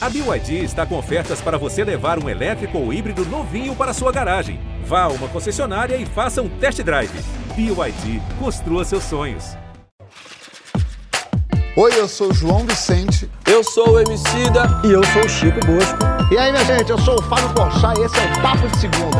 A 0.00 0.08
BYD 0.08 0.62
está 0.62 0.86
com 0.86 0.96
ofertas 0.96 1.40
para 1.40 1.58
você 1.58 1.82
levar 1.82 2.22
um 2.22 2.28
elétrico 2.28 2.78
ou 2.78 2.92
híbrido 2.92 3.24
novinho 3.24 3.74
para 3.74 3.92
sua 3.92 4.12
garagem. 4.12 4.60
Vá 4.84 5.02
a 5.02 5.08
uma 5.08 5.26
concessionária 5.26 5.96
e 5.96 6.06
faça 6.06 6.40
um 6.40 6.48
test 6.48 6.80
drive. 6.82 7.10
BYD, 7.56 8.22
construa 8.38 8.84
seus 8.84 9.02
sonhos. 9.02 9.56
Oi, 11.76 11.98
eu 11.98 12.06
sou 12.06 12.30
o 12.30 12.32
João 12.32 12.64
Vicente. 12.64 13.28
Eu 13.44 13.64
sou 13.64 13.94
o 13.94 14.00
Emicida. 14.00 14.68
E 14.84 14.92
eu 14.92 15.02
sou 15.06 15.24
o 15.24 15.28
Chico 15.28 15.58
Bosco. 15.66 15.98
E 16.32 16.38
aí, 16.38 16.52
minha 16.52 16.64
gente, 16.64 16.90
eu 16.90 16.98
sou 16.98 17.18
o 17.18 17.22
Fábio 17.22 17.52
Porchat 17.52 17.98
e 17.98 18.04
esse 18.04 18.16
é 18.18 18.38
o 18.38 18.40
Papo 18.40 18.68
de 18.68 18.78
Segunda. 18.78 19.18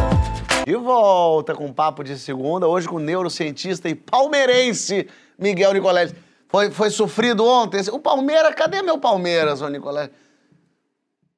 De 0.64 0.76
volta 0.76 1.56
com 1.56 1.66
o 1.66 1.74
Papo 1.74 2.04
de 2.04 2.16
Segunda, 2.16 2.68
hoje 2.68 2.86
com 2.86 2.96
o 2.96 3.00
neurocientista 3.00 3.88
e 3.88 3.96
palmeirense 3.96 5.08
Miguel 5.36 5.72
Nicoleles. 5.72 6.14
Foi, 6.46 6.70
foi 6.70 6.90
sofrido 6.90 7.44
ontem? 7.44 7.82
O 7.90 7.98
Palmeiras, 7.98 8.54
cadê 8.54 8.80
meu 8.80 8.98
Palmeiras, 8.98 9.60
ô 9.60 9.68
Nicoleles? 9.68 10.10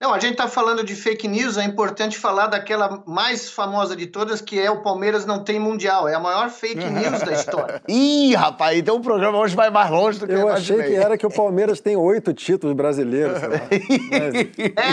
Não, 0.01 0.14
a 0.14 0.19
gente 0.19 0.32
está 0.32 0.48
falando 0.48 0.82
de 0.82 0.95
fake 0.95 1.29
news, 1.29 1.59
é 1.59 1.62
importante 1.65 2.16
falar 2.16 2.47
daquela 2.47 3.02
mais 3.06 3.51
famosa 3.51 3.95
de 3.95 4.07
todas, 4.07 4.41
que 4.41 4.59
é 4.59 4.70
o 4.70 4.80
Palmeiras 4.83 5.27
não 5.27 5.45
tem 5.45 5.59
mundial. 5.61 6.09
É 6.09 6.15
a 6.15 6.19
maior 6.20 6.48
fake 6.48 6.83
news 6.88 7.20
da 7.20 7.33
história. 7.33 7.83
Ih, 7.87 8.34
rapaz, 8.34 8.79
então 8.79 8.97
o 8.97 9.01
programa 9.02 9.37
hoje 9.38 9.55
vai 9.55 9.69
mais 9.69 9.91
longe 9.91 10.19
do 10.19 10.27
que 10.27 10.33
eu 10.33 10.38
Eu 10.41 10.48
achei 10.48 10.83
que 10.83 10.95
era 10.95 11.19
que 11.19 11.27
o 11.27 11.30
Palmeiras 11.30 11.80
tem 11.80 11.97
oito 11.97 12.33
títulos 12.33 12.74
brasileiros. 12.74 13.38
sei 13.41 13.48
lá. 13.48 13.60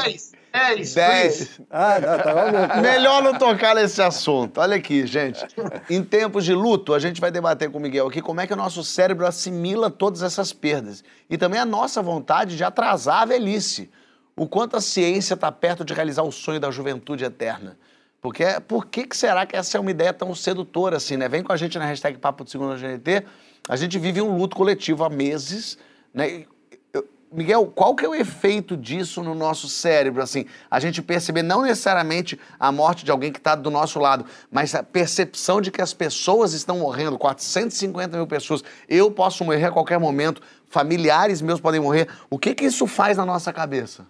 Mas- 0.03 0.31
Dez, 0.51 0.93
dez, 0.93 0.93
Dez. 0.95 1.61
Ah, 1.69 2.01
tá, 2.01 2.17
tá, 2.19 2.33
vamos- 2.33 2.81
Melhor 2.81 3.21
não 3.23 3.33
tocar 3.37 3.75
nesse 3.75 4.01
assunto. 4.01 4.59
Olha 4.59 4.75
aqui, 4.75 5.05
gente. 5.05 5.45
Em 5.89 6.03
tempos 6.03 6.43
de 6.43 6.53
luto, 6.53 6.93
a 6.93 6.99
gente 6.99 7.21
vai 7.21 7.31
debater 7.31 7.69
com 7.69 7.77
o 7.77 7.81
Miguel 7.81 8.07
aqui 8.07 8.21
como 8.21 8.41
é 8.41 8.47
que 8.47 8.53
o 8.53 8.57
nosso 8.57 8.83
cérebro 8.83 9.25
assimila 9.27 9.89
todas 9.89 10.21
essas 10.23 10.51
perdas. 10.51 11.03
E 11.29 11.37
também 11.37 11.59
a 11.59 11.65
nossa 11.65 12.01
vontade 12.01 12.57
de 12.57 12.63
atrasar 12.63 13.21
a 13.21 13.25
velhice. 13.25 13.89
O 14.37 14.47
quanto 14.47 14.77
a 14.77 14.81
ciência 14.81 15.33
está 15.33 15.51
perto 15.51 15.83
de 15.83 15.95
realizar 15.95 16.21
o 16.21 16.31
sonho 16.31 16.59
da 16.59 16.69
juventude 16.69 17.25
eterna. 17.25 17.75
Porque 18.21 18.45
por 18.67 18.85
que, 18.85 19.07
que 19.07 19.17
será 19.17 19.47
que 19.47 19.55
essa 19.55 19.77
é 19.77 19.81
uma 19.81 19.89
ideia 19.89 20.13
tão 20.13 20.33
sedutora 20.35 20.97
assim, 20.97 21.17
né? 21.17 21.27
Vem 21.27 21.41
com 21.41 21.51
a 21.51 21.57
gente 21.57 21.79
na 21.79 21.85
hashtag 21.85 22.19
Papo 22.19 22.43
de 22.43 22.51
Segunda 22.51 22.75
GNT. 22.75 23.25
A 23.67 23.75
gente 23.75 23.97
vive 23.97 24.21
um 24.21 24.37
luto 24.37 24.55
coletivo 24.55 25.03
há 25.03 25.09
meses, 25.09 25.75
né? 26.13 26.45
Miguel, 27.31 27.65
qual 27.75 27.95
que 27.95 28.05
é 28.05 28.07
o 28.07 28.15
efeito 28.15 28.77
disso 28.77 29.23
no 29.23 29.33
nosso 29.33 29.67
cérebro, 29.67 30.21
assim? 30.21 30.45
A 30.69 30.79
gente 30.79 31.01
perceber 31.01 31.41
não 31.41 31.63
necessariamente 31.63 32.39
a 32.59 32.71
morte 32.71 33.03
de 33.03 33.11
alguém 33.11 33.31
que 33.31 33.39
está 33.39 33.55
do 33.55 33.69
nosso 33.69 33.99
lado, 33.99 34.25
mas 34.51 34.73
a 34.75 34.83
percepção 34.83 35.59
de 35.59 35.69
que 35.69 35.81
as 35.81 35.93
pessoas 35.93 36.53
estão 36.53 36.77
morrendo, 36.77 37.17
450 37.17 38.15
mil 38.15 38.27
pessoas, 38.27 38.63
eu 38.87 39.11
posso 39.11 39.43
morrer 39.43 39.65
a 39.65 39.71
qualquer 39.71 39.99
momento, 39.99 40.41
familiares 40.69 41.41
meus 41.41 41.59
podem 41.59 41.81
morrer. 41.81 42.07
O 42.29 42.39
que 42.39 42.55
que 42.55 42.65
isso 42.65 42.87
faz 42.87 43.17
na 43.17 43.25
nossa 43.25 43.51
cabeça? 43.51 44.05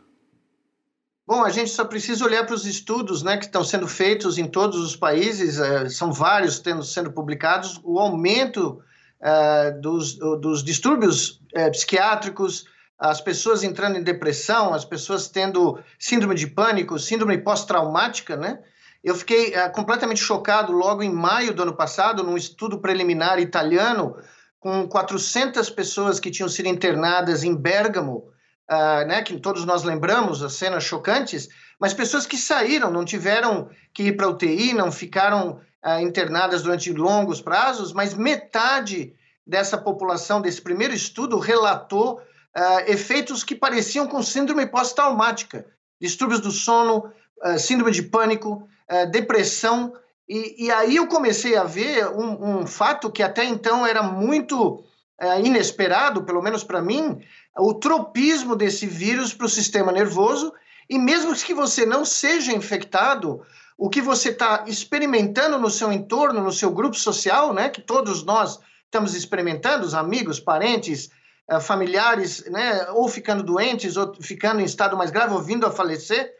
Bom, 1.27 1.43
a 1.43 1.49
gente 1.49 1.71
só 1.71 1.83
precisa 1.83 2.23
olhar 2.23 2.45
para 2.45 2.55
os 2.55 2.65
estudos 2.65 3.21
né, 3.21 3.35
que 3.35 3.43
estão 3.43 3.61
sendo 3.61 3.85
feitos 3.85 4.37
em 4.37 4.47
todos 4.47 4.79
os 4.79 4.95
países, 4.95 5.59
eh, 5.59 5.89
são 5.89 6.13
vários 6.13 6.59
tendo, 6.59 6.81
sendo 6.83 7.11
publicados, 7.11 7.81
o 7.83 7.99
aumento 7.99 8.81
eh, 9.19 9.71
dos, 9.71 10.15
dos 10.15 10.63
distúrbios 10.63 11.41
eh, 11.53 11.69
psiquiátricos, 11.69 12.65
as 12.97 13.19
pessoas 13.19 13.61
entrando 13.61 13.97
em 13.97 14.03
depressão, 14.03 14.73
as 14.73 14.85
pessoas 14.85 15.27
tendo 15.27 15.77
síndrome 15.99 16.33
de 16.33 16.47
pânico, 16.47 16.97
síndrome 16.97 17.37
pós-traumática, 17.39 18.37
né? 18.37 18.59
Eu 19.03 19.13
fiquei 19.13 19.53
completamente 19.73 20.19
chocado 20.19 20.71
logo 20.71 21.03
em 21.03 21.13
maio 21.13 21.53
do 21.53 21.61
ano 21.61 21.75
passado, 21.75 22.23
num 22.23 22.35
estudo 22.35 22.79
preliminar 22.79 23.39
italiano, 23.39 24.15
com 24.59 24.87
400 24.87 25.69
pessoas 25.69 26.19
que 26.19 26.31
tinham 26.31 26.49
sido 26.49 26.67
internadas 26.67 27.43
em 27.43 27.55
Bergamo, 27.55 28.31
ah, 28.67 29.05
né, 29.05 29.21
que 29.21 29.39
todos 29.39 29.63
nós 29.63 29.83
lembramos, 29.83 30.43
as 30.43 30.53
cenas 30.53 30.83
chocantes, 30.83 31.47
mas 31.79 31.93
pessoas 31.93 32.25
que 32.25 32.35
saíram, 32.35 32.91
não 32.91 33.05
tiveram 33.05 33.69
que 33.93 34.03
ir 34.03 34.17
para 34.17 34.27
UTI, 34.27 34.73
não 34.73 34.91
ficaram 34.91 35.61
ah, 35.81 36.01
internadas 36.01 36.63
durante 36.63 36.91
longos 36.91 37.39
prazos, 37.39 37.93
mas 37.93 38.13
metade 38.13 39.13
dessa 39.45 39.77
população, 39.77 40.41
desse 40.41 40.61
primeiro 40.61 40.93
estudo, 40.93 41.39
relatou 41.39 42.21
ah, 42.53 42.83
efeitos 42.87 43.43
que 43.43 43.55
pareciam 43.55 44.05
com 44.05 44.21
síndrome 44.21 44.65
pós-traumática, 44.65 45.65
distúrbios 45.99 46.41
do 46.41 46.51
sono, 46.51 47.11
síndrome 47.57 47.91
de 47.91 48.01
pânico, 48.01 48.67
depressão, 49.11 49.93
e, 50.27 50.65
e 50.65 50.71
aí 50.71 50.95
eu 50.95 51.07
comecei 51.07 51.55
a 51.55 51.63
ver 51.63 52.07
um, 52.07 52.59
um 52.59 52.67
fato 52.67 53.11
que 53.11 53.23
até 53.23 53.45
então 53.45 53.85
era 53.85 54.03
muito 54.03 54.83
ah, 55.19 55.39
inesperado, 55.39 56.23
pelo 56.23 56.41
menos 56.41 56.63
para 56.63 56.81
mim, 56.81 57.19
o 57.57 57.73
tropismo 57.73 58.55
desse 58.55 58.85
vírus 58.85 59.33
para 59.33 59.45
o 59.45 59.49
sistema 59.49 59.91
nervoso, 59.91 60.53
e 60.89 60.97
mesmo 60.97 61.33
que 61.35 61.53
você 61.53 61.85
não 61.85 62.05
seja 62.05 62.53
infectado, 62.53 63.41
o 63.77 63.89
que 63.89 64.01
você 64.01 64.29
está 64.29 64.63
experimentando 64.67 65.59
no 65.59 65.69
seu 65.69 65.91
entorno, 65.91 66.41
no 66.41 66.51
seu 66.51 66.71
grupo 66.71 66.95
social, 66.95 67.53
né, 67.53 67.69
que 67.69 67.81
todos 67.81 68.23
nós 68.23 68.59
estamos 68.85 69.13
experimentando, 69.13 69.85
os 69.85 69.93
amigos, 69.93 70.39
parentes, 70.39 71.09
eh, 71.47 71.59
familiares, 71.59 72.45
né, 72.49 72.87
ou 72.91 73.07
ficando 73.07 73.43
doentes, 73.43 73.97
ou 73.97 74.13
ficando 74.21 74.61
em 74.61 74.65
estado 74.65 74.97
mais 74.97 75.11
grave, 75.11 75.33
ou 75.33 75.41
vindo 75.41 75.65
a 75.65 75.71
falecer, 75.71 76.33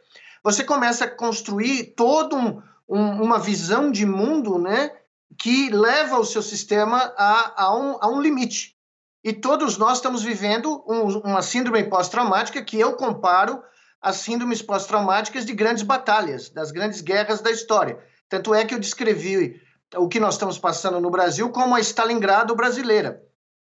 você 0.44 0.64
começa 0.64 1.06
a 1.06 1.10
construir 1.10 1.94
toda 1.96 2.36
um, 2.36 2.62
um, 2.88 3.24
uma 3.24 3.38
visão 3.38 3.92
de 3.92 4.06
mundo 4.06 4.58
né, 4.58 4.92
que 5.38 5.70
leva 5.70 6.20
o 6.20 6.26
seu 6.26 6.42
sistema 6.42 7.14
a, 7.18 7.66
a, 7.66 7.76
um, 7.76 7.98
a 8.02 8.08
um 8.08 8.22
limite. 8.22 8.76
E 9.24 9.34
todos 9.34 9.78
nós 9.78 9.98
estamos 9.98 10.24
vivendo 10.24 10.84
um, 10.88 11.20
uma 11.20 11.42
síndrome 11.42 11.84
pós-traumática 11.84 12.64
que 12.64 12.80
eu 12.80 12.94
comparo 12.94 13.62
às 14.02 14.18
síndromes 14.18 14.62
pós-traumáticas 14.62 15.46
de 15.46 15.54
grandes 15.54 15.84
batalhas, 15.84 16.50
das 16.50 16.72
grandes 16.72 17.02
guerras 17.02 17.42
da 17.42 17.52
história. 17.52 18.00
Tanto 18.30 18.54
é 18.54 18.64
que 18.64 18.74
eu 18.74 18.80
descrevi 18.80 19.62
o 19.96 20.08
que 20.08 20.20
nós 20.20 20.36
estamos 20.36 20.58
passando 20.58 21.00
no 21.00 21.10
Brasil 21.10 21.50
como 21.50 21.76
a 21.76 21.80
Stalingrado 21.80 22.56
brasileira. 22.56 23.22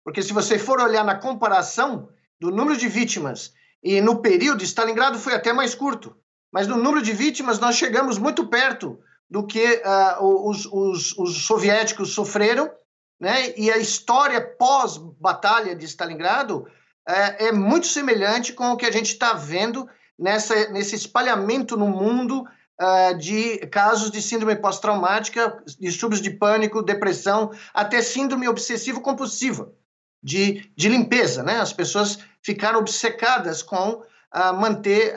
Porque 0.04 0.22
se 0.22 0.34
você 0.34 0.60
for 0.60 0.80
olhar 0.82 1.04
na 1.04 1.16
comparação 1.16 2.10
do 2.40 2.52
número 2.52 2.78
de 2.78 2.88
vítimas 2.88 3.54
e 3.82 4.02
no 4.02 4.22
período, 4.22 4.64
Stalingrado 4.64 5.18
foi 5.18 5.34
até 5.34 5.54
mais 5.54 5.74
curto, 5.74 6.16
mas 6.52 6.68
no 6.68 6.78
número 6.78 7.02
de 7.02 7.14
vítimas 7.14 7.60
nós 7.60 7.76
chegamos 7.76 8.18
muito 8.18 8.48
perto 8.48 9.00
do 9.34 9.48
que 9.48 9.82
uh, 9.84 10.48
os, 10.48 10.68
os, 10.68 11.18
os 11.18 11.46
soviéticos 11.48 12.14
sofreram 12.14 12.70
né? 13.24 13.54
E 13.56 13.72
a 13.72 13.78
história 13.78 14.42
pós-batalha 14.42 15.74
de 15.74 15.86
Stalingrado 15.86 16.68
é, 17.08 17.48
é, 17.48 17.52
muito 17.54 17.88
semelhante 17.88 18.52
com 18.52 18.72
o 18.72 18.76
que 18.76 18.86
a 18.86 18.92
gente 18.92 19.14
está 19.14 19.32
vendo 19.32 19.88
nessa, 20.20 20.70
nesse 20.72 20.96
espalhamento 20.96 21.78
no 21.78 21.88
mundo 21.88 22.44
uh, 22.82 23.18
de 23.18 23.60
casos 23.68 24.12
de 24.12 24.22
síndrome 24.22 24.58
pós-traumática, 24.58 25.64
distúrbios 25.80 26.22
de 26.22 26.32
pânico, 26.32 26.84
depressão, 26.84 27.50
até 27.74 28.02
síndrome 28.02 28.50
obsessivo-compulsiva, 28.50 29.72
de, 30.22 30.70
de 30.76 30.90
limpeza. 30.90 31.44
Né? 31.44 31.62
As 31.62 31.72
pessoas 31.72 32.20
ficaram 32.42 32.80
obcecadas 32.80 33.64
com 33.64 34.02
uh, 34.02 34.54
manter 34.54 35.14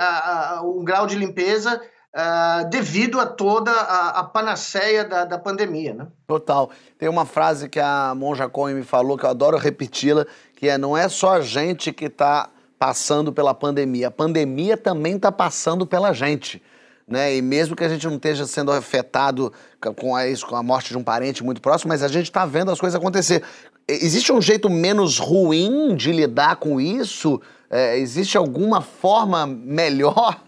um 0.62 0.84
grau 0.84 1.08
de 1.08 1.16
limpeza 1.16 1.82
Uh, 2.16 2.70
devido 2.70 3.20
a 3.20 3.26
toda 3.26 3.70
a, 3.70 4.20
a 4.20 4.24
panaceia 4.24 5.04
da, 5.04 5.26
da, 5.26 5.38
pandemia, 5.38 5.92
né? 5.92 6.06
Total. 6.26 6.70
Tem 6.98 7.10
uma 7.10 7.26
frase 7.26 7.68
que 7.68 7.78
a 7.78 8.14
Monja 8.16 8.48
Cohen 8.48 8.74
me 8.74 8.84
falou, 8.84 9.18
que 9.18 9.26
eu 9.26 9.28
adoro 9.28 9.58
repeti-la, 9.58 10.24
que 10.56 10.66
é, 10.66 10.78
não 10.78 10.96
é 10.96 11.10
só 11.10 11.32
a 11.32 11.42
gente 11.42 11.92
que 11.92 12.06
está 12.06 12.48
passando 12.78 13.34
pela 13.34 13.52
pandemia, 13.52 14.08
a 14.08 14.10
pandemia 14.10 14.78
também 14.78 15.16
está 15.16 15.30
passando 15.30 15.86
pela 15.86 16.14
gente. 16.14 16.62
Né? 17.06 17.36
E 17.36 17.42
mesmo 17.42 17.76
que 17.76 17.84
a 17.84 17.88
gente 17.88 18.06
não 18.06 18.16
esteja 18.16 18.46
sendo 18.46 18.72
afetado 18.72 19.52
com 19.94 20.16
a, 20.16 20.22
com 20.48 20.56
a 20.56 20.62
morte 20.62 20.88
de 20.88 20.96
um 20.96 21.04
parente 21.04 21.44
muito 21.44 21.60
próximo, 21.60 21.90
mas 21.90 22.02
a 22.02 22.08
gente 22.08 22.30
está 22.30 22.46
vendo 22.46 22.70
as 22.70 22.80
coisas 22.80 22.98
acontecer. 22.98 23.42
Existe 23.86 24.32
um 24.32 24.40
jeito 24.40 24.70
menos 24.70 25.18
ruim 25.18 25.94
de 25.94 26.12
lidar 26.12 26.56
com 26.56 26.80
isso? 26.80 27.40
É, 27.68 27.98
existe 27.98 28.38
alguma 28.38 28.80
forma 28.80 29.46
melhor? 29.46 30.45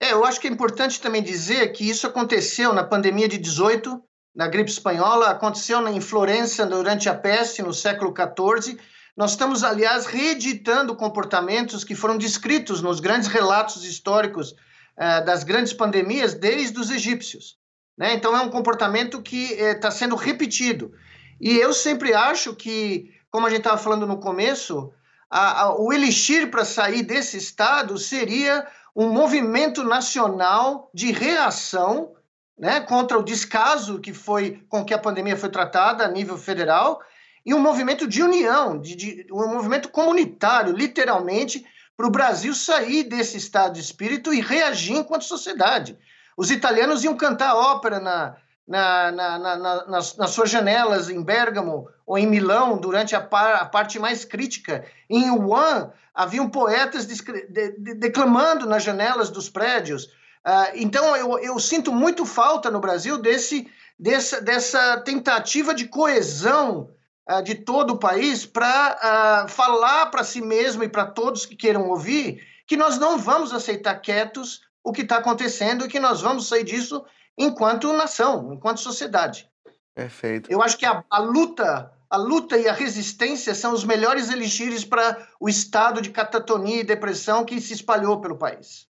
É, 0.00 0.12
eu 0.12 0.24
acho 0.24 0.40
que 0.40 0.46
é 0.46 0.50
importante 0.50 1.00
também 1.00 1.22
dizer 1.22 1.72
que 1.72 1.88
isso 1.88 2.06
aconteceu 2.06 2.72
na 2.72 2.84
pandemia 2.84 3.28
de 3.28 3.38
18, 3.38 4.02
na 4.34 4.46
gripe 4.46 4.70
espanhola, 4.70 5.30
aconteceu 5.30 5.86
em 5.88 6.00
Florença 6.00 6.66
durante 6.66 7.08
a 7.08 7.14
peste, 7.14 7.62
no 7.62 7.72
século 7.72 8.12
XIV. 8.14 8.78
Nós 9.16 9.30
estamos, 9.30 9.64
aliás, 9.64 10.04
reeditando 10.04 10.94
comportamentos 10.94 11.82
que 11.82 11.94
foram 11.94 12.18
descritos 12.18 12.82
nos 12.82 13.00
grandes 13.00 13.28
relatos 13.28 13.82
históricos 13.84 14.50
uh, 14.52 15.24
das 15.24 15.42
grandes 15.42 15.72
pandemias 15.72 16.34
desde 16.34 16.78
os 16.78 16.90
egípcios. 16.90 17.56
Né? 17.96 18.12
Então, 18.12 18.36
é 18.36 18.42
um 18.42 18.50
comportamento 18.50 19.22
que 19.22 19.54
está 19.54 19.88
eh, 19.88 19.92
sendo 19.92 20.16
repetido. 20.16 20.92
E 21.40 21.56
eu 21.56 21.72
sempre 21.72 22.12
acho 22.12 22.54
que, 22.54 23.10
como 23.30 23.46
a 23.46 23.48
gente 23.48 23.60
estava 23.60 23.78
falando 23.78 24.06
no 24.06 24.20
começo, 24.20 24.92
a, 25.30 25.62
a, 25.62 25.80
o 25.80 25.90
elixir 25.94 26.50
para 26.50 26.66
sair 26.66 27.02
desse 27.02 27.38
estado 27.38 27.96
seria 27.96 28.66
um 28.96 29.10
movimento 29.10 29.84
nacional 29.84 30.90
de 30.94 31.12
reação 31.12 32.14
né, 32.58 32.80
contra 32.80 33.18
o 33.18 33.22
descaso 33.22 34.00
que 34.00 34.14
foi 34.14 34.64
com 34.70 34.82
que 34.82 34.94
a 34.94 34.98
pandemia 34.98 35.36
foi 35.36 35.50
tratada 35.50 36.02
a 36.02 36.08
nível 36.08 36.38
federal 36.38 37.02
e 37.44 37.52
um 37.52 37.60
movimento 37.60 38.08
de 38.08 38.22
união, 38.22 38.80
de, 38.80 38.96
de, 38.96 39.26
um 39.30 39.48
movimento 39.48 39.90
comunitário, 39.90 40.72
literalmente, 40.72 41.64
para 41.94 42.06
o 42.06 42.10
Brasil 42.10 42.54
sair 42.54 43.04
desse 43.04 43.36
estado 43.36 43.74
de 43.74 43.80
espírito 43.80 44.32
e 44.32 44.40
reagir 44.40 44.96
enquanto 44.96 45.24
sociedade. 45.24 45.98
Os 46.34 46.50
italianos 46.50 47.04
iam 47.04 47.16
cantar 47.16 47.54
ópera 47.54 48.00
na, 48.00 48.36
na, 48.66 49.12
na, 49.12 49.38
na, 49.38 49.86
nas, 49.86 50.16
nas, 50.16 50.30
suas 50.30 50.50
janelas 50.50 51.08
em 51.08 51.22
Bergamo 51.22 51.88
ou 52.04 52.18
em 52.18 52.26
Milão 52.26 52.78
durante 52.78 53.14
a, 53.14 53.20
par, 53.20 53.54
a 53.56 53.64
parte 53.64 53.98
mais 53.98 54.24
crítica. 54.24 54.84
Em 55.08 55.30
Wuhan, 55.30 55.92
haviam 56.14 56.48
poetas 56.48 57.06
de, 57.06 57.22
de, 57.48 57.94
declamando 57.94 58.66
nas 58.66 58.82
janelas 58.82 59.30
dos 59.30 59.48
prédios. 59.48 60.04
Uh, 60.44 60.72
então, 60.74 61.16
eu, 61.16 61.38
eu, 61.38 61.58
sinto 61.60 61.92
muito 61.92 62.24
falta 62.24 62.70
no 62.70 62.80
Brasil 62.80 63.18
desse, 63.18 63.70
dessa, 63.98 64.40
dessa 64.40 65.00
tentativa 65.00 65.74
de 65.74 65.86
coesão 65.86 66.90
uh, 67.28 67.42
de 67.42 67.54
todo 67.54 67.94
o 67.94 67.98
país 67.98 68.46
para 68.46 68.92
uh, 68.92 68.98
ah, 69.02 69.46
falar 69.48 70.06
para 70.06 70.24
si 70.24 70.40
mesmo 70.40 70.82
e 70.82 70.88
para 70.88 71.06
todos 71.06 71.46
que 71.46 71.56
queiram 71.56 71.88
ouvir 71.88 72.40
que 72.66 72.76
nós 72.76 72.98
não 72.98 73.16
vamos 73.16 73.52
aceitar 73.52 73.94
quietos 74.00 74.62
o 74.82 74.92
que 74.92 75.02
está 75.02 75.18
acontecendo 75.18 75.84
e 75.84 75.88
que 75.88 76.00
nós 76.00 76.20
vamos 76.20 76.48
sair 76.48 76.64
disso 76.64 77.04
enquanto 77.36 77.92
nação, 77.92 78.52
enquanto 78.52 78.80
sociedade. 78.80 79.48
Perfeito. 79.94 80.50
Eu 80.50 80.62
acho 80.62 80.76
que 80.76 80.84
a, 80.84 81.02
a 81.10 81.18
luta, 81.18 81.90
a 82.10 82.16
luta 82.16 82.56
e 82.58 82.68
a 82.68 82.72
resistência 82.72 83.54
são 83.54 83.72
os 83.72 83.84
melhores 83.84 84.30
elixires 84.30 84.84
para 84.84 85.26
o 85.40 85.48
estado 85.48 86.02
de 86.02 86.10
catatonia 86.10 86.80
e 86.80 86.84
depressão 86.84 87.44
que 87.44 87.60
se 87.60 87.72
espalhou 87.72 88.20
pelo 88.20 88.36
país. 88.36 88.86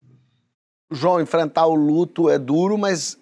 João, 0.91 1.21
enfrentar 1.21 1.65
o 1.67 1.75
luto 1.75 2.29
é 2.29 2.37
duro, 2.37 2.77
mas 2.77 3.17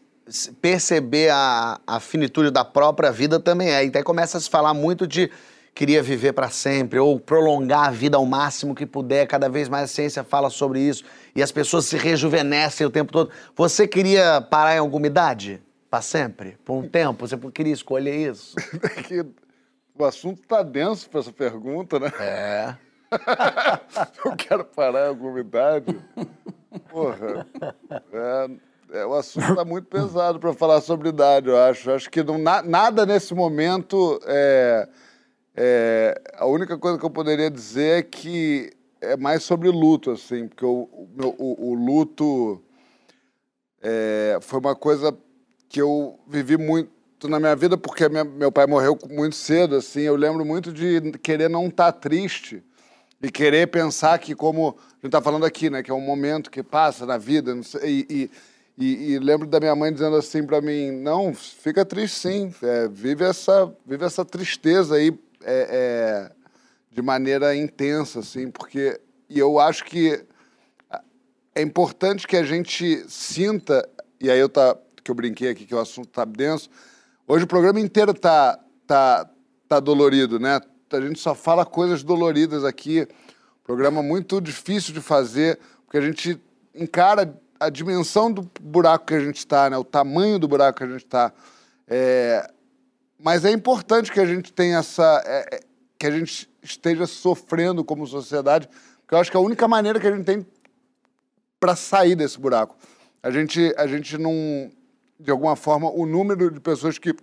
perceber 0.62 1.30
a, 1.30 1.80
a 1.86 2.00
finitude 2.00 2.50
da 2.50 2.64
própria 2.64 3.12
vida 3.12 3.40
também 3.40 3.70
é. 3.70 3.84
Então 3.84 4.02
começa 4.04 4.38
a 4.38 4.42
se 4.42 4.50
falar 4.50 4.74
muito 4.74 5.06
de 5.06 5.30
queria 5.74 6.04
viver 6.04 6.34
para 6.34 6.50
sempre 6.50 7.00
ou 7.00 7.20
prolongar 7.20 7.88
a 7.88 7.92
vida 7.92 8.18
ao 8.18 8.26
máximo 8.26 8.76
que 8.76 8.86
puder. 8.86 9.28
Cada 9.28 9.50
vez 9.50 9.68
mais 9.68 9.86
a 9.86 9.88
ciência 9.88 10.24
fala 10.24 10.50
sobre 10.50 10.80
isso 10.80 11.04
e 11.36 11.42
as 11.42 11.52
pessoas 11.52 11.86
se 11.86 11.98
rejuvenescem 11.98 12.86
o 12.86 12.90
tempo 12.90 13.12
todo. 13.12 13.32
Você 13.56 13.88
queria 13.88 14.42
parar 14.42 14.76
em 14.76 14.80
alguma 14.80 15.08
idade? 15.08 15.62
Para 15.90 16.02
sempre? 16.02 16.58
Por 16.64 16.74
um 16.74 16.88
tempo? 16.88 17.28
Você 17.28 17.38
queria 17.52 17.74
escolher 17.74 18.32
isso? 18.32 18.56
o 19.98 20.06
assunto 20.06 20.42
está 20.42 20.64
denso 20.64 21.10
para 21.10 21.20
essa 21.20 21.32
pergunta, 21.32 22.00
né? 22.00 22.12
É. 22.20 22.76
Eu 24.26 24.36
quero 24.36 24.66
parar 24.66 25.06
em 25.06 25.10
alguma 25.10 25.40
idade. 25.40 25.96
Porra. 26.90 27.46
É, 28.12 28.50
é, 29.00 29.06
o 29.06 29.14
assunto 29.14 29.50
está 29.50 29.66
muito 29.66 29.88
pesado 29.88 30.40
para 30.40 30.54
falar 30.54 30.82
sobre 30.82 31.10
idade, 31.10 31.48
eu 31.48 31.58
acho. 31.58 31.92
Acho 31.92 32.10
que 32.10 32.24
não, 32.24 32.38
na, 32.38 32.62
nada 32.62 33.06
nesse 33.06 33.34
momento. 33.34 34.20
É, 34.26 34.88
é, 35.56 36.20
a 36.36 36.46
única 36.46 36.78
coisa 36.78 36.98
que 36.98 37.06
eu 37.06 37.10
poderia 37.10 37.50
dizer 37.50 38.00
é 38.00 38.02
que 38.02 38.72
é 39.00 39.16
mais 39.18 39.44
sobre 39.44 39.70
luto, 39.70 40.12
assim, 40.12 40.48
porque 40.48 40.66
o, 40.66 40.90
o, 41.38 41.70
o 41.72 41.74
luto 41.74 42.62
é, 43.82 44.40
foi 44.42 44.60
uma 44.60 44.76
coisa 44.76 45.16
que 45.70 45.82
eu 45.82 46.20
vivi 46.28 46.58
muito 46.58 47.28
na 47.28 47.40
minha 47.40 47.56
vida, 47.56 47.78
porque 47.78 48.08
minha, 48.10 48.24
meu 48.24 48.52
pai 48.52 48.66
morreu 48.66 48.98
muito 49.10 49.36
cedo, 49.36 49.76
assim, 49.76 50.02
eu 50.02 50.16
lembro 50.16 50.46
muito 50.46 50.72
de 50.72 51.12
querer 51.20 51.50
não 51.50 51.68
estar 51.68 51.92
tá 51.92 52.00
triste 52.00 52.64
e 53.22 53.32
querer 53.32 53.68
pensar 53.68 54.18
que, 54.20 54.34
como 54.34 54.78
a 54.80 54.96
gente 54.96 55.06
está 55.06 55.22
falando 55.22 55.46
aqui, 55.46 55.70
né, 55.70 55.84
que 55.84 55.92
é 55.92 55.94
um 55.94 56.02
momento 56.02 56.50
que 56.50 56.64
passa 56.64 57.06
na 57.06 57.18
vida, 57.18 57.62
sei, 57.64 58.06
e, 58.10 58.32
e, 58.78 59.14
e, 59.14 59.20
lembro 59.20 59.48
da 59.48 59.60
minha 59.60 59.76
mãe 59.76 59.94
dizendo 59.94 60.16
assim 60.16 60.44
para 60.44 60.62
mim, 60.62 60.92
não, 60.92 61.34
fica 61.34 61.86
triste 61.86 62.20
sim, 62.20 62.54
é, 62.62 62.88
vive, 62.88 63.24
essa, 63.24 63.72
vive 63.86 64.04
essa 64.04 64.26
tristeza 64.26 64.96
aí 64.96 65.12
é, 65.46 66.30
é 66.30 66.32
de 66.92 67.02
maneira 67.02 67.56
intensa, 67.56 68.20
assim, 68.20 68.50
porque 68.50 69.00
e 69.30 69.40
eu 69.40 69.60
acho 69.60 69.84
que 69.86 70.24
é 71.56 71.62
importante 71.62 72.28
que 72.28 72.36
a 72.36 72.44
gente 72.44 73.04
sinta, 73.10 73.88
e 74.20 74.30
aí 74.30 74.40
eu 74.40 74.50
tá, 74.50 74.78
que 75.04 75.10
eu 75.10 75.16
brinquei 75.16 75.50
aqui 75.50 75.66
que 75.66 75.76
o 75.76 75.80
assunto 75.80 76.10
tá 76.10 76.26
denso, 76.26 76.70
hoje 77.28 77.46
o 77.46 77.48
programa 77.48 77.80
inteiro 77.80 78.14
tá, 78.14 78.60
tá, 78.86 79.30
tá 79.68 79.80
dolorido, 79.80 80.40
né? 80.40 80.60
A 80.92 81.02
gente 81.02 81.20
só 81.20 81.34
fala 81.34 81.66
coisas 81.66 82.04
doloridas 82.04 82.64
aqui, 82.64 83.08
programa 83.64 84.04
muito 84.04 84.40
difícil 84.40 84.94
de 84.94 85.02
fazer, 85.02 85.60
porque 85.84 85.98
a 85.98 86.02
gente 86.02 86.40
encara 86.76 87.36
a 87.60 87.70
dimensão 87.70 88.32
do 88.32 88.48
buraco 88.62 89.08
que 89.08 89.14
a 89.14 89.20
gente 89.20 89.38
está, 89.38 89.70
né? 89.70 89.78
o 89.78 89.84
tamanho 89.84 90.38
do 90.38 90.48
buraco 90.48 90.78
que 90.78 90.84
a 90.84 90.88
gente 90.88 91.06
está. 91.06 91.32
É... 91.88 92.48
Mas 93.24 93.46
é 93.46 93.52
importante 93.52 94.12
que 94.12 94.20
a 94.20 94.26
gente 94.26 94.52
tenha 94.52 94.80
essa. 94.80 95.24
É, 95.26 95.56
é 95.56 95.60
que 95.98 96.06
a 96.06 96.12
gente 96.12 96.50
esteja 96.62 97.08
sofrendo 97.08 97.82
como 97.82 98.06
sociedade, 98.06 98.68
porque 99.00 99.16
eu 99.16 99.20
acho 99.20 99.32
que 99.32 99.38
é 99.38 99.40
a 99.40 99.44
única 99.44 99.66
maneira 99.66 99.98
que 99.98 100.06
a 100.06 100.14
gente 100.14 100.26
tem 100.26 100.46
para 101.58 101.74
sair 101.74 102.18
desse 102.18 102.38
buraco. 102.38 102.76
A 103.24 103.32
gente, 103.32 103.74
a 103.78 103.88
gente 103.88 104.18
não. 104.18 104.70
De 105.18 105.32
alguma 105.32 105.56
forma, 105.56 105.90
o 105.90 106.06
número 106.06 106.52
de 106.52 106.60
pessoas 106.60 107.00
que. 107.00 107.16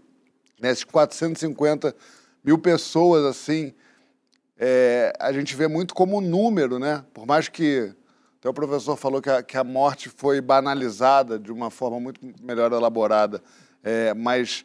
Nesses 0.59 0.85
450 0.85 1.95
mil 2.43 2.59
pessoas, 2.59 3.27
assim. 3.27 3.75
É, 4.57 5.13
a 5.21 5.33
gente 5.33 5.55
vê 5.55 5.69
muito 5.69 5.95
como 5.95 6.19
número, 6.23 6.79
né? 6.79 7.05
Por 7.13 7.27
mais 7.27 7.47
que 7.49 7.95
até 8.39 8.49
o 8.49 8.55
professor 8.55 8.97
falou 8.97 9.21
que 9.21 9.29
a, 9.29 9.43
que 9.43 9.59
a 9.59 9.65
morte 9.65 10.09
foi 10.09 10.41
banalizada 10.41 11.39
de 11.39 11.53
uma 11.53 11.71
forma 11.71 12.01
muito 12.01 12.21
melhor 12.43 12.73
elaborada, 12.73 13.43
é, 13.83 14.15
mas 14.15 14.65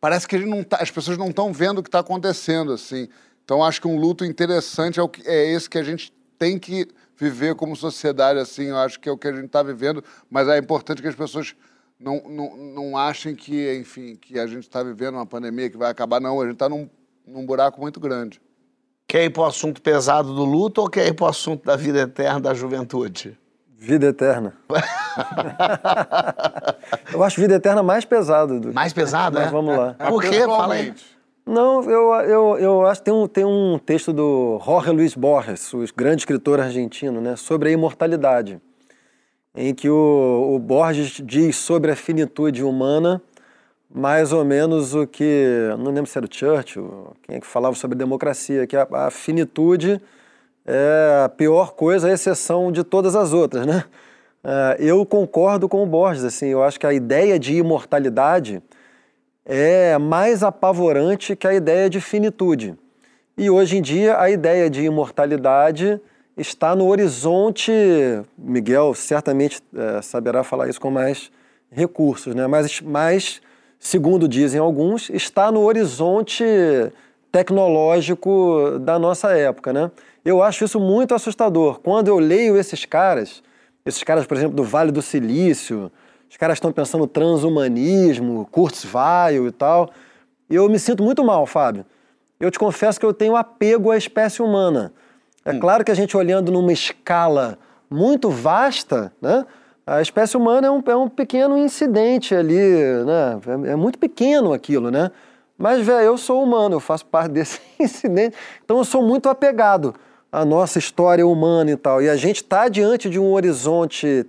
parece 0.00 0.26
que 0.26 0.64
tá, 0.64 0.78
as 0.80 0.90
pessoas 0.90 1.18
não 1.18 1.28
estão 1.28 1.52
vendo 1.52 1.78
o 1.78 1.82
que 1.82 1.88
está 1.88 1.98
acontecendo, 2.00 2.72
assim. 2.72 3.08
Então, 3.44 3.64
acho 3.64 3.80
que 3.80 3.88
um 3.88 3.98
luto 3.98 4.24
interessante 4.24 4.98
é, 4.98 5.02
o 5.02 5.08
que, 5.08 5.26
é 5.28 5.52
esse 5.52 5.68
que 5.68 5.78
a 5.78 5.82
gente 5.82 6.12
tem 6.38 6.58
que 6.58 6.88
viver 7.16 7.54
como 7.54 7.76
sociedade, 7.76 8.38
assim. 8.38 8.66
Eu 8.66 8.78
acho 8.78 8.98
que 8.98 9.08
é 9.08 9.12
o 9.12 9.18
que 9.18 9.28
a 9.28 9.32
gente 9.32 9.46
está 9.46 9.62
vivendo, 9.62 10.02
mas 10.30 10.48
é 10.48 10.56
importante 10.56 11.02
que 11.02 11.08
as 11.08 11.14
pessoas 11.14 11.54
não, 11.98 12.22
não, 12.28 12.56
não 12.56 12.96
achem 12.96 13.34
que, 13.34 13.76
enfim, 13.76 14.16
que 14.16 14.38
a 14.38 14.46
gente 14.46 14.62
está 14.62 14.82
vivendo 14.82 15.16
uma 15.16 15.26
pandemia 15.26 15.68
que 15.68 15.76
vai 15.76 15.90
acabar. 15.90 16.20
Não, 16.20 16.40
a 16.40 16.44
gente 16.44 16.54
está 16.54 16.68
num, 16.68 16.88
num 17.26 17.44
buraco 17.44 17.80
muito 17.80 18.00
grande. 18.00 18.40
Quer 19.06 19.24
ir 19.24 19.30
para 19.30 19.42
o 19.42 19.46
assunto 19.46 19.82
pesado 19.82 20.32
do 20.32 20.44
luto 20.44 20.80
ou 20.80 20.88
quer 20.88 21.08
ir 21.08 21.14
para 21.14 21.26
o 21.26 21.28
assunto 21.28 21.64
da 21.64 21.74
vida 21.74 22.02
eterna 22.02 22.40
da 22.40 22.54
juventude? 22.54 23.36
Vida 23.82 24.08
eterna. 24.08 24.52
eu 27.14 27.24
acho 27.24 27.40
vida 27.40 27.54
eterna 27.54 27.82
mais 27.82 28.04
pesado. 28.04 28.60
Do... 28.60 28.74
Mais 28.74 28.92
pesado, 28.92 29.38
Mas 29.38 29.48
é? 29.48 29.50
vamos 29.50 29.74
lá. 29.74 29.94
Por 29.94 30.22
quê? 30.22 30.44
Fala 30.44 30.74
aí. 30.74 30.92
Não, 31.46 31.82
eu, 31.84 32.12
eu, 32.26 32.58
eu 32.58 32.86
acho 32.86 33.00
que 33.00 33.06
tem 33.06 33.14
um, 33.14 33.26
tem 33.26 33.46
um 33.46 33.78
texto 33.78 34.12
do 34.12 34.60
Jorge 34.62 34.90
Luiz 34.90 35.14
Borges, 35.14 35.72
o 35.72 35.82
grande 35.96 36.20
escritor 36.20 36.60
argentino, 36.60 37.22
né, 37.22 37.36
sobre 37.36 37.70
a 37.70 37.72
imortalidade, 37.72 38.60
em 39.56 39.74
que 39.74 39.88
o, 39.88 40.52
o 40.54 40.58
Borges 40.58 41.22
diz 41.24 41.56
sobre 41.56 41.90
a 41.90 41.96
finitude 41.96 42.62
humana 42.62 43.22
mais 43.92 44.30
ou 44.30 44.44
menos 44.44 44.94
o 44.94 45.06
que, 45.06 45.74
não 45.78 45.90
lembro 45.90 46.06
se 46.06 46.18
era 46.18 46.26
o 46.26 46.32
Churchill, 46.32 47.16
quem 47.22 47.36
é 47.36 47.40
que 47.40 47.46
falava 47.46 47.74
sobre 47.74 47.96
democracia, 47.96 48.66
que 48.66 48.76
a, 48.76 48.86
a 48.92 49.10
finitude 49.10 50.00
é 50.66 51.22
a 51.24 51.28
pior 51.28 51.72
coisa, 51.72 52.08
a 52.08 52.12
exceção 52.12 52.70
de 52.70 52.84
todas 52.84 53.16
as 53.16 53.32
outras, 53.32 53.66
né? 53.66 53.84
É, 54.42 54.76
eu 54.78 55.04
concordo 55.04 55.68
com 55.68 55.82
o 55.82 55.86
Borges, 55.86 56.24
assim, 56.24 56.46
eu 56.46 56.62
acho 56.62 56.80
que 56.80 56.86
a 56.86 56.92
ideia 56.92 57.38
de 57.38 57.54
imortalidade 57.54 58.62
é 59.44 59.98
mais 59.98 60.42
apavorante 60.42 61.36
que 61.36 61.46
a 61.46 61.52
ideia 61.52 61.90
de 61.90 62.00
finitude. 62.00 62.74
E 63.36 63.50
hoje 63.50 63.78
em 63.78 63.82
dia 63.82 64.18
a 64.18 64.30
ideia 64.30 64.70
de 64.70 64.82
imortalidade 64.82 66.00
está 66.36 66.74
no 66.74 66.88
horizonte, 66.88 67.72
Miguel 68.38 68.94
certamente 68.94 69.62
é, 69.74 70.00
saberá 70.00 70.42
falar 70.42 70.68
isso 70.68 70.80
com 70.80 70.90
mais 70.90 71.30
recursos, 71.70 72.34
né? 72.34 72.46
mas 72.46 72.80
mais 72.80 73.42
segundo 73.78 74.28
dizem 74.28 74.60
alguns, 74.60 75.08
está 75.10 75.50
no 75.50 75.62
horizonte 75.62 76.44
tecnológico 77.32 78.78
da 78.80 78.98
nossa 78.98 79.32
época, 79.32 79.72
né? 79.72 79.90
Eu 80.24 80.42
acho 80.42 80.64
isso 80.64 80.78
muito 80.78 81.14
assustador. 81.14 81.80
Quando 81.80 82.08
eu 82.08 82.18
leio 82.18 82.56
esses 82.56 82.84
caras, 82.84 83.42
esses 83.84 84.02
caras, 84.02 84.26
por 84.26 84.36
exemplo, 84.36 84.54
do 84.54 84.64
Vale 84.64 84.92
do 84.92 85.00
Silício, 85.00 85.90
os 86.28 86.36
caras 86.36 86.56
estão 86.56 86.70
pensando 86.72 87.06
transhumanismo, 87.06 88.46
Kurzweil 88.50 89.48
e 89.48 89.50
tal, 89.50 89.90
eu 90.48 90.68
me 90.68 90.78
sinto 90.78 91.02
muito 91.02 91.24
mal, 91.24 91.46
Fábio. 91.46 91.86
Eu 92.38 92.50
te 92.50 92.58
confesso 92.58 93.00
que 93.00 93.06
eu 93.06 93.14
tenho 93.14 93.34
apego 93.34 93.90
à 93.90 93.96
espécie 93.96 94.42
humana. 94.42 94.92
É 95.44 95.52
hum. 95.52 95.60
claro 95.60 95.84
que 95.84 95.90
a 95.90 95.94
gente 95.94 96.16
olhando 96.16 96.52
numa 96.52 96.72
escala 96.72 97.58
muito 97.88 98.30
vasta, 98.30 99.12
né? 99.20 99.44
A 99.86 100.00
espécie 100.00 100.36
humana 100.36 100.68
é 100.68 100.70
um, 100.70 100.82
é 100.86 100.94
um 100.94 101.08
pequeno 101.08 101.58
incidente 101.58 102.34
ali, 102.34 102.54
né? 103.04 103.40
É, 103.68 103.72
é 103.72 103.76
muito 103.76 103.98
pequeno 103.98 104.52
aquilo, 104.52 104.90
né? 104.90 105.10
Mas, 105.58 105.84
velho, 105.84 106.00
eu 106.00 106.18
sou 106.18 106.42
humano, 106.42 106.76
eu 106.76 106.80
faço 106.80 107.06
parte 107.06 107.32
desse 107.34 107.60
incidente, 107.78 108.36
então 108.64 108.78
eu 108.78 108.84
sou 108.84 109.02
muito 109.02 109.28
apegado 109.28 109.94
à 110.32 110.44
nossa 110.44 110.78
história 110.78 111.26
humana 111.26 111.70
e 111.70 111.76
tal. 111.76 112.02
E 112.02 112.08
a 112.08 112.16
gente 112.16 112.36
está 112.36 112.68
diante 112.68 113.08
de 113.10 113.18
um 113.18 113.32
horizonte 113.32 114.26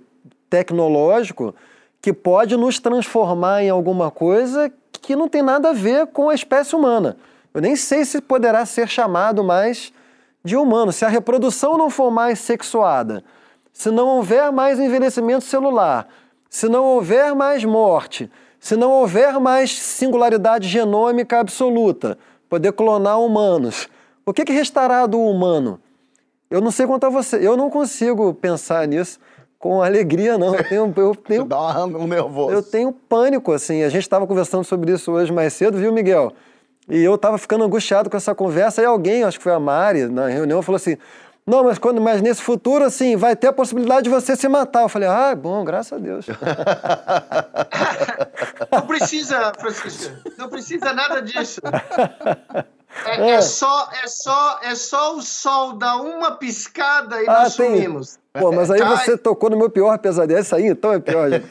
tecnológico 0.50 1.54
que 2.00 2.12
pode 2.12 2.56
nos 2.56 2.78
transformar 2.80 3.62
em 3.62 3.70
alguma 3.70 4.10
coisa 4.10 4.72
que 4.90 5.16
não 5.16 5.28
tem 5.28 5.42
nada 5.42 5.70
a 5.70 5.72
ver 5.72 6.06
com 6.08 6.28
a 6.28 6.34
espécie 6.34 6.74
humana. 6.74 7.16
Eu 7.54 7.60
nem 7.60 7.76
sei 7.76 8.04
se 8.04 8.20
poderá 8.20 8.64
ser 8.66 8.88
chamado 8.88 9.44
mais 9.44 9.92
de 10.44 10.56
humano. 10.56 10.92
Se 10.92 11.04
a 11.04 11.08
reprodução 11.08 11.76
não 11.76 11.90
for 11.90 12.10
mais 12.10 12.38
sexuada, 12.38 13.22
se 13.72 13.90
não 13.90 14.08
houver 14.08 14.50
mais 14.52 14.78
envelhecimento 14.78 15.44
celular, 15.44 16.08
se 16.48 16.68
não 16.68 16.84
houver 16.84 17.34
mais 17.34 17.64
morte, 17.64 18.30
se 18.60 18.76
não 18.76 18.92
houver 18.92 19.40
mais 19.40 19.76
singularidade 19.78 20.68
genômica 20.68 21.40
absoluta, 21.40 22.18
poder 22.48 22.72
clonar 22.72 23.20
humanos, 23.20 23.88
o 24.24 24.32
que, 24.32 24.44
que 24.44 24.52
restará 24.52 25.06
do 25.06 25.20
humano? 25.20 25.80
Eu 26.52 26.60
não 26.60 26.70
sei 26.70 26.86
quanto 26.86 27.06
a 27.06 27.08
você, 27.08 27.36
eu 27.36 27.56
não 27.56 27.70
consigo 27.70 28.34
pensar 28.34 28.86
nisso 28.86 29.18
com 29.58 29.82
alegria, 29.82 30.36
não. 30.36 30.54
Eu 30.54 30.68
tenho, 30.68 30.94
eu 30.96 31.14
tenho, 31.26 31.44
Dá 31.44 31.86
um 31.86 32.06
nervoso. 32.06 32.52
eu 32.52 32.62
tenho 32.62 32.92
pânico, 32.92 33.52
assim. 33.52 33.82
A 33.82 33.88
gente 33.88 34.02
estava 34.02 34.26
conversando 34.26 34.62
sobre 34.62 34.92
isso 34.92 35.10
hoje 35.12 35.32
mais 35.32 35.54
cedo, 35.54 35.78
viu, 35.78 35.90
Miguel? 35.92 36.32
E 36.90 37.02
eu 37.02 37.14
estava 37.14 37.38
ficando 37.38 37.64
angustiado 37.64 38.10
com 38.10 38.16
essa 38.16 38.34
conversa, 38.34 38.82
e 38.82 38.84
alguém, 38.84 39.22
acho 39.24 39.38
que 39.38 39.42
foi 39.42 39.52
a 39.52 39.58
Mari, 39.58 40.08
na 40.08 40.26
reunião, 40.26 40.60
falou 40.60 40.76
assim: 40.76 40.98
não, 41.46 41.64
mas, 41.64 41.78
quando, 41.78 42.00
mas 42.00 42.20
nesse 42.20 42.42
futuro, 42.42 42.84
assim, 42.84 43.16
vai 43.16 43.34
ter 43.34 43.46
a 43.46 43.52
possibilidade 43.52 44.04
de 44.04 44.10
você 44.10 44.36
se 44.36 44.46
matar. 44.46 44.82
Eu 44.82 44.88
falei, 44.88 45.08
ah, 45.08 45.34
bom, 45.34 45.64
graças 45.64 45.92
a 45.94 45.98
Deus. 45.98 46.26
Não 48.70 48.86
precisa, 48.86 49.52
Francisco, 49.58 50.14
não 50.38 50.48
precisa 50.48 50.92
nada 50.92 51.20
disso. 51.20 51.60
É, 53.06 53.30
é 53.30 53.40
só, 53.40 53.88
é, 54.02 54.06
só, 54.06 54.58
é 54.62 54.74
só 54.74 55.16
o 55.16 55.22
sol 55.22 55.72
dar 55.74 55.96
uma 55.96 56.32
piscada 56.36 57.20
e 57.22 57.28
Ah, 57.28 57.42
nós 57.44 57.56
tem- 57.56 57.74
sumimos. 57.74 58.18
Pô, 58.32 58.50
mas 58.52 58.70
aí 58.70 58.78
Tá. 58.80 58.96
você 58.96 59.16
tocou 59.16 59.50
no 59.50 59.56
meu 59.56 59.68
pior 59.70 59.98
pesadelo. 59.98 60.40
Isso 60.40 60.54
aí, 60.54 60.66
então, 60.68 60.92
é 60.92 60.98
pior 61.00 61.28
todos. 61.30 61.48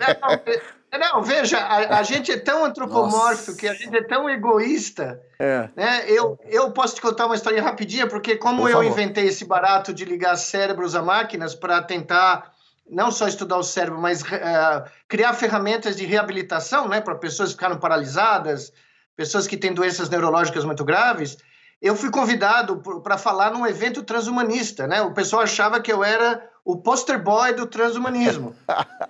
Não, 0.00 0.30
é- 0.30 0.98
não, 0.98 1.22
veja, 1.22 1.56
a, 1.58 2.00
a 2.00 2.02
gente 2.02 2.30
é 2.30 2.38
tão 2.38 2.64
antropomórfico, 2.66 3.56
que 3.56 3.66
a 3.66 3.72
gente 3.72 3.96
é 3.96 4.02
tão 4.02 4.28
egoísta, 4.28 5.18
É. 5.38 5.68
né? 5.74 6.04
Eu, 6.06 6.38
eu 6.44 6.70
posso 6.70 6.96
te 6.96 7.00
contar 7.00 7.24
uma 7.26 7.34
história 7.34 7.62
rapidinha, 7.62 8.06
porque 8.06 8.36
como 8.36 8.60
Por 8.62 8.70
eu 8.70 8.82
inventei 8.84 9.26
esse 9.26 9.44
barato 9.46 9.92
de 9.94 10.04
ligar 10.04 10.36
cérebros 10.36 10.94
a 10.94 11.00
máquinas 11.00 11.54
para 11.54 11.80
tentar 11.80 12.52
não 12.90 13.10
só 13.10 13.26
estudar 13.26 13.56
o 13.56 13.62
cérebro, 13.62 13.98
mas 13.98 14.22
eh, 14.30 14.84
criar 15.08 15.32
ferramentas 15.32 15.96
de 15.96 16.04
reabilitação, 16.04 16.86
né, 16.88 17.00
para 17.00 17.14
pessoas 17.14 17.48
que 17.50 17.54
ficaram 17.54 17.78
paralisadas, 17.78 18.70
pessoas 19.16 19.46
que 19.46 19.56
têm 19.56 19.72
doenças 19.72 20.08
neurológicas 20.08 20.64
muito 20.64 20.84
graves, 20.84 21.36
eu 21.80 21.96
fui 21.96 22.10
convidado 22.10 22.76
para 23.02 23.18
falar 23.18 23.50
num 23.50 23.66
evento 23.66 24.02
transhumanista, 24.02 24.86
né? 24.86 25.02
O 25.02 25.12
pessoal 25.12 25.42
achava 25.42 25.80
que 25.80 25.92
eu 25.92 26.04
era 26.04 26.48
o 26.64 26.76
poster 26.76 27.20
boy 27.20 27.52
do 27.52 27.66
transhumanismo. 27.66 28.54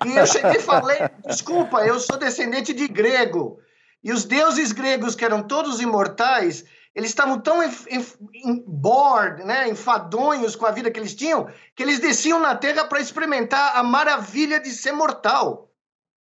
E 0.07 0.17
eu 0.17 0.27
cheguei 0.27 0.57
e 0.57 0.63
falei, 0.63 0.99
desculpa, 1.27 1.85
eu 1.87 2.01
sou 2.01 2.17
descendente 2.17 2.73
de 2.73 2.89
grego. 2.89 3.61
E 4.03 4.11
os 4.11 4.25
deuses 4.25 4.73
gregos, 4.73 5.15
que 5.15 5.25
eram 5.25 5.43
todos 5.43 5.81
imortais, 5.81 6.65
eles 6.95 7.11
estavam 7.11 7.39
tão 7.39 7.63
enf- 7.63 7.87
em- 7.89 8.65
bored, 8.67 9.45
né, 9.45 9.69
enfadonhos 9.69 10.57
com 10.57 10.67
a 10.67 10.71
vida 10.71 10.91
que 10.91 10.99
eles 10.99 11.15
tinham, 11.15 11.47
que 11.77 11.83
eles 11.83 12.01
desciam 12.01 12.41
na 12.41 12.55
Terra 12.55 12.87
para 12.87 13.01
experimentar 13.01 13.77
a 13.77 13.83
maravilha 13.83 14.59
de 14.59 14.71
ser 14.71 14.93
mortal. 14.93 15.71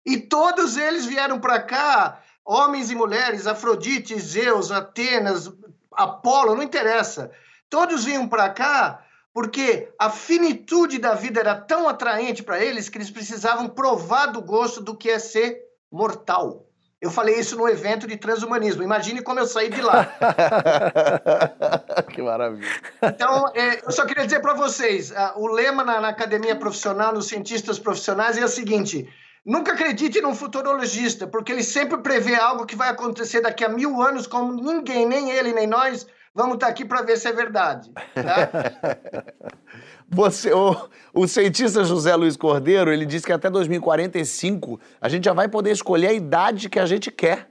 E 0.04 0.18
todos 0.18 0.76
eles 0.76 1.06
vieram 1.06 1.40
para 1.40 1.60
cá, 1.60 2.21
homens 2.44 2.90
e 2.90 2.94
mulheres, 2.94 3.46
Afrodite, 3.46 4.18
Zeus, 4.18 4.70
Atenas, 4.70 5.50
Apolo, 5.92 6.54
não 6.54 6.62
interessa. 6.62 7.30
Todos 7.68 8.04
vinham 8.04 8.28
para 8.28 8.50
cá 8.50 9.04
porque 9.32 9.88
a 9.98 10.10
finitude 10.10 10.98
da 10.98 11.14
vida 11.14 11.40
era 11.40 11.54
tão 11.54 11.88
atraente 11.88 12.42
para 12.42 12.62
eles 12.62 12.88
que 12.88 12.98
eles 12.98 13.10
precisavam 13.10 13.68
provar 13.68 14.26
do 14.26 14.42
gosto 14.42 14.80
do 14.80 14.96
que 14.96 15.10
é 15.10 15.18
ser 15.18 15.62
mortal. 15.90 16.66
Eu 17.00 17.10
falei 17.10 17.34
isso 17.34 17.56
no 17.56 17.68
evento 17.68 18.06
de 18.06 18.16
transhumanismo. 18.16 18.80
Imagine 18.80 19.22
como 19.22 19.40
eu 19.40 19.46
saí 19.46 19.68
de 19.68 19.80
lá. 19.80 20.06
que 22.14 22.22
maravilha. 22.22 22.68
Então, 23.02 23.50
é, 23.54 23.84
eu 23.84 23.90
só 23.90 24.06
queria 24.06 24.24
dizer 24.24 24.38
para 24.38 24.54
vocês: 24.54 25.10
ah, 25.10 25.34
o 25.36 25.48
lema 25.48 25.82
na, 25.82 26.00
na 26.00 26.10
academia 26.10 26.54
profissional, 26.54 27.12
nos 27.12 27.26
cientistas 27.26 27.76
profissionais, 27.76 28.38
é 28.38 28.44
o 28.44 28.48
seguinte: 28.48 29.12
nunca 29.44 29.72
acredite 29.72 30.20
num 30.20 30.34
futurologista, 30.34 31.26
porque 31.26 31.52
ele 31.52 31.62
sempre 31.62 31.98
prevê 31.98 32.34
algo 32.34 32.66
que 32.66 32.76
vai 32.76 32.88
acontecer 32.88 33.40
daqui 33.40 33.64
a 33.64 33.68
mil 33.68 34.00
anos, 34.02 34.26
como 34.26 34.52
ninguém, 34.54 35.06
nem 35.06 35.30
ele, 35.30 35.52
nem 35.52 35.66
nós, 35.66 36.06
vamos 36.34 36.54
estar 36.54 36.68
aqui 36.68 36.84
para 36.84 37.02
ver 37.02 37.16
se 37.16 37.28
é 37.28 37.32
verdade. 37.32 37.90
Tá? 38.14 39.22
Você, 40.14 40.52
o, 40.52 40.76
o 41.14 41.26
cientista 41.26 41.82
José 41.84 42.14
Luiz 42.14 42.36
Cordeiro, 42.36 42.92
ele 42.92 43.06
disse 43.06 43.24
que 43.24 43.32
até 43.32 43.48
2045 43.48 44.78
a 45.00 45.08
gente 45.08 45.24
já 45.24 45.32
vai 45.32 45.48
poder 45.48 45.70
escolher 45.70 46.08
a 46.08 46.12
idade 46.12 46.68
que 46.68 46.78
a 46.78 46.84
gente 46.84 47.10
quer. 47.10 47.48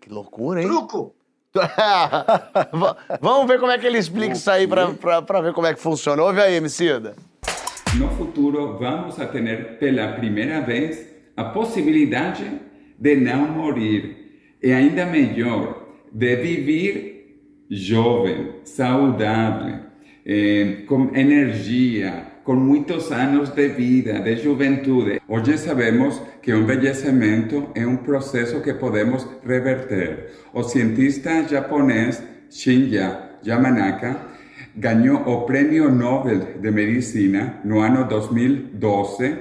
Que 0.00 0.08
loucura, 0.08 0.62
hein? 0.62 0.68
Truco. 0.68 1.14
Va- 1.56 2.96
Vamos 3.20 3.48
ver 3.48 3.58
como 3.58 3.72
é 3.72 3.78
que 3.78 3.86
ele 3.86 3.98
explica 3.98 4.34
isso 4.34 4.48
aí 4.50 4.68
pra 4.68 5.40
ver 5.40 5.52
como 5.52 5.66
é 5.66 5.74
que 5.74 5.80
funciona. 5.80 6.22
Ouve 6.22 6.40
aí, 6.40 6.54
Emicida. 6.54 7.16
No 7.96 8.08
futuro, 8.10 8.76
vamos 8.78 9.18
a 9.18 9.26
ter 9.26 9.78
pela 9.78 10.12
primeira 10.12 10.60
vez 10.60 11.06
a 11.36 11.44
possibilidade 11.44 12.44
de 12.98 13.16
não 13.16 13.48
morrer 13.48 14.16
e 14.62 14.72
ainda 14.72 15.06
melhor, 15.06 15.88
de 16.12 16.36
viver 16.36 17.38
jovem, 17.70 18.54
saudável, 18.64 19.80
eh, 20.26 20.82
com 20.86 21.10
energia, 21.14 22.26
com 22.44 22.54
muitos 22.54 23.10
anos 23.10 23.50
de 23.50 23.68
vida, 23.68 24.20
de 24.20 24.36
juventude. 24.36 25.20
Hoje 25.28 25.56
sabemos 25.58 26.20
que 26.42 26.52
o 26.52 26.60
envelhecimento 26.60 27.68
é 27.74 27.86
um 27.86 27.98
processo 27.98 28.60
que 28.62 28.74
podemos 28.74 29.26
reverter. 29.44 30.30
O 30.52 30.62
cientista 30.62 31.46
japonês 31.48 32.22
Shinya 32.50 33.38
Yamanaka 33.44 34.37
ganhou 34.76 35.20
o 35.26 35.42
Prêmio 35.42 35.90
Nobel 35.90 36.60
de 36.60 36.70
Medicina 36.70 37.60
no 37.64 37.80
ano 37.80 38.08
2012 38.08 39.36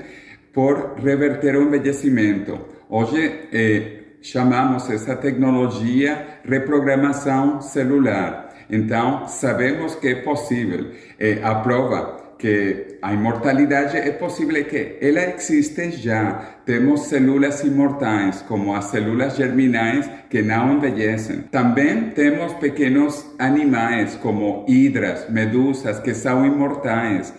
por 0.53 0.95
reverter 0.99 1.55
o 1.55 1.63
envelhecimento. 1.63 2.59
Hoje 2.89 3.47
eh, 3.51 3.97
chamamos 4.21 4.89
essa 4.89 5.15
tecnologia 5.15 6.39
reprogramação 6.43 7.61
celular. 7.61 8.47
Então, 8.69 9.27
sabemos 9.27 9.95
que 9.95 10.07
é 10.07 10.15
possível. 10.15 10.91
Eh, 11.19 11.39
a 11.43 11.55
prova 11.55 12.33
que 12.39 12.86
a 13.01 13.13
imortalidade 13.13 13.97
é 13.97 14.11
possível 14.11 14.63
que 14.65 14.97
ela 15.01 15.21
existe 15.35 15.91
já. 15.91 16.57
Temos 16.65 17.07
células 17.07 17.63
imortais, 17.63 18.41
como 18.47 18.73
as 18.73 18.85
células 18.85 19.35
germinais 19.35 20.09
que 20.29 20.41
não 20.41 20.75
envelhecem. 20.75 21.43
Também 21.51 22.09
temos 22.11 22.53
pequenos 22.53 23.25
animais, 23.39 24.15
como 24.15 24.65
hidras, 24.67 25.29
medusas, 25.29 25.99
que 25.99 26.13
são 26.13 26.45
imortais. 26.45 27.33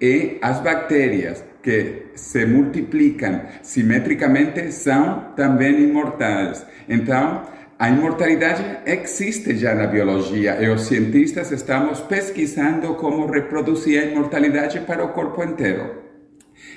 E 0.00 0.38
as 0.40 0.60
bactérias, 0.60 1.44
que 1.62 2.06
se 2.14 2.46
multiplicam 2.46 3.42
simetricamente, 3.62 4.72
são 4.72 5.32
também 5.36 5.82
imortais. 5.82 6.66
Então, 6.88 7.42
a 7.80 7.88
imortalidade 7.88 8.62
existe 8.84 9.56
já 9.56 9.74
na 9.74 9.86
biologia 9.86 10.62
e 10.62 10.68
os 10.68 10.82
cientistas 10.82 11.50
estamos 11.50 11.98
pesquisando 12.00 12.94
como 12.96 13.24
reproduzir 13.24 13.98
a 14.02 14.04
imortalidade 14.04 14.80
para 14.80 15.02
o 15.02 15.08
corpo 15.08 15.42
inteiro. 15.42 15.90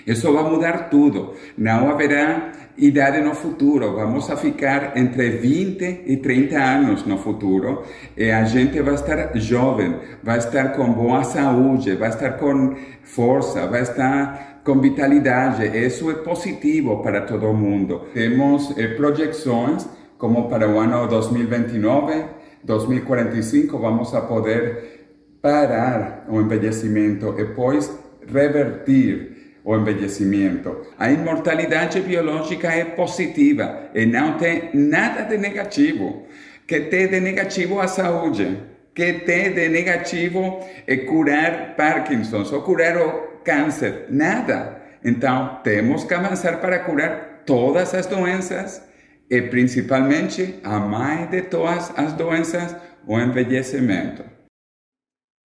Isso 0.07 0.31
vai 0.31 0.49
mudar 0.49 0.89
tudo. 0.89 1.33
Não 1.57 1.89
haverá 1.89 2.53
idade 2.77 3.19
no 3.19 3.35
futuro. 3.35 3.95
Vamos 3.95 4.29
a 4.29 4.37
ficar 4.37 4.93
entre 4.95 5.31
20 5.31 6.03
e 6.05 6.15
30 6.15 6.57
anos 6.57 7.05
no 7.05 7.17
futuro. 7.17 7.83
E 8.15 8.31
a 8.31 8.45
gente 8.45 8.81
vai 8.81 8.93
estar 8.93 9.37
jovem, 9.37 9.99
vai 10.23 10.37
estar 10.37 10.69
com 10.69 10.89
boa 10.93 11.25
saúde, 11.25 11.95
vai 11.95 12.11
estar 12.11 12.37
com 12.37 12.77
força, 13.03 13.67
vai 13.67 13.81
estar 13.81 14.61
com 14.63 14.79
vitalidade. 14.79 15.65
Isso 15.65 16.09
é 16.09 16.13
positivo 16.13 17.03
para 17.03 17.19
todo 17.19 17.53
mundo. 17.53 18.03
Temos 18.13 18.73
eh, 18.77 18.87
projeções 18.95 19.85
como 20.23 20.47
para 20.47 20.69
o 20.69 20.79
ano 20.79 21.05
2029, 21.05 22.23
2045, 22.63 23.77
vamos 23.77 24.15
a 24.15 24.21
poder 24.21 25.09
parar 25.41 26.25
o 26.29 26.39
envelhecimento 26.39 27.27
e 27.37 27.43
depois 27.43 27.91
revertir 28.25 29.59
o 29.65 29.75
envelhecimento. 29.75 30.77
A 30.97 31.11
imortalidade 31.11 31.99
biológica 31.99 32.69
é 32.69 32.85
positiva 32.85 33.89
e 33.93 34.05
não 34.05 34.37
tem 34.37 34.69
nada 34.73 35.23
de 35.23 35.37
negativo. 35.37 36.25
Que 36.65 36.79
tem 36.79 37.09
de 37.09 37.19
negativo 37.19 37.81
a 37.81 37.89
saúde, 37.89 38.59
que 38.95 39.11
tem 39.25 39.53
de 39.53 39.67
negativo 39.67 40.65
é 40.87 40.95
curar 40.95 41.75
Parkinson 41.75 42.45
ou 42.49 42.61
curar 42.61 42.95
o 42.95 43.11
câncer, 43.43 44.05
nada. 44.09 44.81
Então, 45.03 45.59
temos 45.65 46.05
que 46.05 46.13
avançar 46.13 46.61
para 46.61 46.79
curar 46.79 47.43
todas 47.45 47.93
as 47.93 48.05
doenças 48.05 48.92
e 49.33 49.41
principalmente 49.49 50.59
a 50.63 50.79
mãe 50.79 51.25
de 51.27 51.41
todas 51.41 51.91
as 51.97 52.13
doenças, 52.13 52.75
o 53.07 53.19
envelhecimento. 53.19 54.23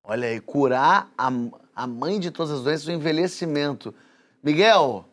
Olha 0.01 0.29
aí, 0.29 0.39
curar 0.39 1.09
a, 1.17 1.29
a 1.75 1.85
mãe 1.85 2.17
de 2.17 2.31
todas 2.31 2.53
as 2.53 2.61
doenças, 2.63 2.87
o 2.87 2.91
envelhecimento. 2.91 3.93
Miguel, 4.41 5.03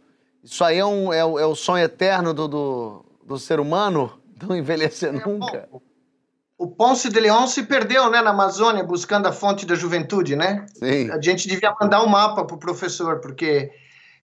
isso 0.45 0.62
aí 0.62 0.78
é, 0.78 0.85
um, 0.85 1.12
é, 1.12 1.25
o- 1.25 1.38
é 1.40 1.47
o 1.47 1.57
sonho 1.57 1.83
eterno 1.85 2.33
do, 2.33 2.47
do, 2.47 3.04
do 3.25 3.38
ser 3.38 3.59
humano? 3.59 4.21
Não 4.40 4.57
envelhecer 4.57 5.12
nunca? 5.12 5.69
Bom, 5.73 5.81
o 6.59 6.69
Ponce 6.69 7.09
de 7.09 7.19
León 7.19 7.49
se 7.49 7.64
perdeu 7.64 8.09
né, 8.11 8.23
na 8.23 8.31
Amazônia 8.31 8.85
buscando 8.85 9.26
a 9.26 9.33
fonte 9.33 9.66
da 9.66 9.75
juventude, 9.75 10.37
né? 10.37 10.66
Sim. 10.75 11.11
A 11.11 11.21
gente 11.21 11.49
devia 11.49 11.75
mandar 11.81 12.04
um 12.04 12.09
mapa 12.09 12.45
para 12.45 12.54
o 12.54 12.59
professor, 12.59 13.21
porque, 13.21 13.73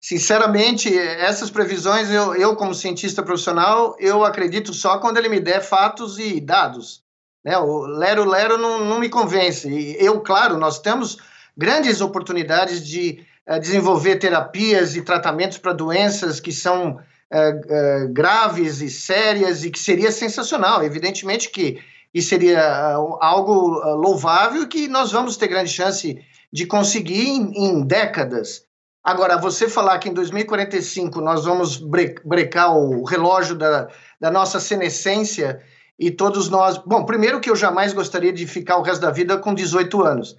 sinceramente, 0.00 0.96
essas 0.96 1.50
previsões, 1.50 2.10
eu, 2.10 2.34
eu, 2.34 2.56
como 2.56 2.74
cientista 2.74 3.22
profissional, 3.22 3.96
eu 3.98 4.24
acredito 4.24 4.72
só 4.72 4.98
quando 4.98 5.18
ele 5.18 5.28
me 5.28 5.40
der 5.40 5.60
fatos 5.60 6.18
e 6.18 6.40
dados. 6.40 7.02
Né? 7.44 7.56
O 7.58 7.80
lero-lero 7.86 8.58
não, 8.58 8.84
não 8.84 8.98
me 8.98 9.08
convence. 9.08 9.68
E 9.68 9.96
eu, 9.98 10.20
claro, 10.20 10.58
nós 10.58 10.78
temos 10.78 11.18
grandes 11.56 12.00
oportunidades 12.00 12.86
de 12.86 13.24
uh, 13.48 13.58
desenvolver 13.58 14.16
terapias 14.16 14.94
e 14.94 15.02
tratamentos 15.02 15.58
para 15.58 15.72
doenças 15.72 16.38
que 16.38 16.52
são 16.52 16.92
uh, 16.92 16.96
uh, 16.96 18.12
graves 18.12 18.80
e 18.80 18.88
sérias 18.88 19.64
e 19.64 19.70
que 19.70 19.78
seria 19.78 20.12
sensacional. 20.12 20.84
Evidentemente 20.84 21.50
que 21.50 21.82
isso 22.14 22.28
seria 22.30 22.94
algo 23.20 23.80
louvável 23.96 24.62
e 24.62 24.66
que 24.66 24.88
nós 24.88 25.12
vamos 25.12 25.36
ter 25.36 25.48
grande 25.48 25.70
chance 25.70 26.18
de 26.50 26.66
conseguir 26.66 27.28
em, 27.28 27.52
em 27.54 27.82
décadas. 27.82 28.67
Agora, 29.08 29.38
você 29.38 29.70
falar 29.70 29.98
que 30.00 30.10
em 30.10 30.12
2045 30.12 31.18
nós 31.22 31.46
vamos 31.46 31.78
brecar 31.78 32.76
o 32.76 33.04
relógio 33.04 33.54
da, 33.54 33.88
da 34.20 34.30
nossa 34.30 34.60
senescência 34.60 35.62
e 35.98 36.10
todos 36.10 36.50
nós. 36.50 36.76
Bom, 36.76 37.06
primeiro 37.06 37.40
que 37.40 37.48
eu 37.48 37.56
jamais 37.56 37.94
gostaria 37.94 38.34
de 38.34 38.46
ficar 38.46 38.76
o 38.76 38.82
resto 38.82 39.00
da 39.00 39.10
vida 39.10 39.38
com 39.38 39.54
18 39.54 40.02
anos. 40.02 40.36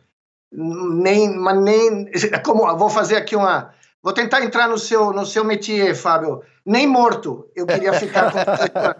Nem, 0.51 1.35
mas 1.35 1.59
nem. 1.59 2.11
Como, 2.45 2.77
vou 2.77 2.91
fazer 2.91 3.15
aqui 3.15 3.35
uma. 3.35 3.73
Vou 4.03 4.13
tentar 4.13 4.43
entrar 4.43 4.69
no 4.69 4.77
seu, 4.77 5.11
no 5.13 5.25
seu 5.25 5.43
métier, 5.43 5.95
Fábio. 5.95 6.43
Nem 6.63 6.85
morto 6.85 7.49
eu 7.55 7.65
queria 7.65 7.93
ficar 7.93 8.31
com 8.31 8.37
18 8.37 8.77
anos. 8.77 8.99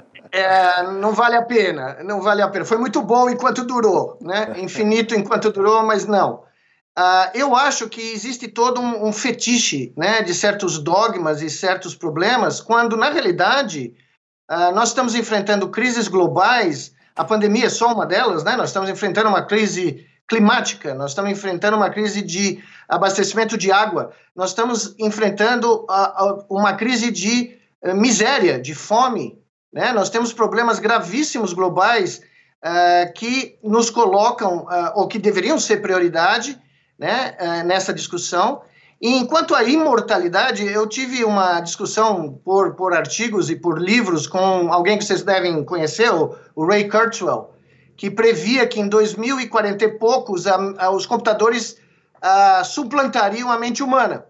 É, 0.36 0.82
não 0.82 1.12
vale 1.12 1.36
a 1.36 1.42
pena, 1.42 1.98
não 2.02 2.20
vale 2.20 2.42
a 2.42 2.48
pena. 2.48 2.64
Foi 2.64 2.76
muito 2.76 3.00
bom 3.00 3.30
enquanto 3.30 3.64
durou, 3.64 4.18
né? 4.20 4.52
Infinito 4.56 5.14
enquanto 5.14 5.52
durou, 5.52 5.84
mas 5.84 6.06
não. 6.06 6.42
Uh, 6.96 7.30
eu 7.34 7.56
acho 7.56 7.88
que 7.88 8.00
existe 8.00 8.46
todo 8.46 8.80
um, 8.80 9.08
um, 9.08 9.12
fetiche 9.12 9.92
né, 9.96 10.22
de 10.22 10.32
certos 10.32 10.78
dogmas 10.78 11.42
e 11.42 11.50
certos 11.50 11.94
problemas, 11.94 12.60
quando, 12.60 12.96
na 12.96 13.10
realidade, 13.10 13.94
Uh, 14.50 14.74
nós 14.74 14.90
estamos 14.90 15.14
enfrentando 15.14 15.70
crises 15.70 16.06
globais, 16.06 16.94
a 17.16 17.24
pandemia 17.24 17.66
é 17.66 17.70
só 17.70 17.92
uma 17.92 18.04
delas, 18.04 18.44
né? 18.44 18.56
Nós 18.56 18.68
estamos 18.68 18.90
enfrentando 18.90 19.28
uma 19.28 19.42
crise 19.42 20.06
climática, 20.28 20.94
nós 20.94 21.12
estamos 21.12 21.30
enfrentando 21.30 21.76
uma 21.78 21.88
crise 21.88 22.20
de 22.20 22.62
abastecimento 22.86 23.56
de 23.56 23.72
água, 23.72 24.12
nós 24.36 24.50
estamos 24.50 24.94
enfrentando 24.98 25.86
uh, 25.88 26.32
uh, 26.32 26.46
uma 26.50 26.74
crise 26.74 27.10
de 27.10 27.56
eh, 27.82 27.94
miséria, 27.94 28.58
de 28.60 28.74
fome, 28.74 29.38
né? 29.72 29.92
Nós 29.92 30.10
temos 30.10 30.32
problemas 30.32 30.78
gravíssimos 30.78 31.52
globais 31.52 32.20
que 33.14 33.58
nos 33.62 33.90
colocam, 33.90 34.66
ou 34.94 35.06
que 35.06 35.18
deveriam 35.18 35.58
ser 35.58 35.82
prioridade, 35.82 36.58
né, 36.98 37.34
eh, 37.38 37.62
nessa 37.62 37.92
discussão, 37.92 38.62
e 39.00 39.18
enquanto 39.18 39.54
à 39.54 39.62
imortalidade, 39.62 40.66
eu 40.66 40.88
tive 40.88 41.24
uma 41.24 41.60
discussão 41.60 42.40
por, 42.44 42.74
por 42.74 42.94
artigos 42.94 43.50
e 43.50 43.56
por 43.56 43.78
livros 43.78 44.26
com 44.26 44.72
alguém 44.72 44.96
que 44.96 45.04
vocês 45.04 45.22
devem 45.22 45.62
conhecer, 45.64 46.10
o, 46.10 46.34
o 46.54 46.64
Ray 46.64 46.88
Kurzweil, 46.88 47.50
que 47.96 48.10
previa 48.10 48.66
que 48.66 48.80
em 48.80 48.88
2040 48.88 49.84
e 49.84 49.88
poucos 49.98 50.46
a, 50.46 50.56
a, 50.78 50.90
os 50.90 51.04
computadores 51.04 51.76
a, 52.22 52.64
suplantariam 52.64 53.50
a 53.50 53.58
mente 53.58 53.82
humana, 53.82 54.24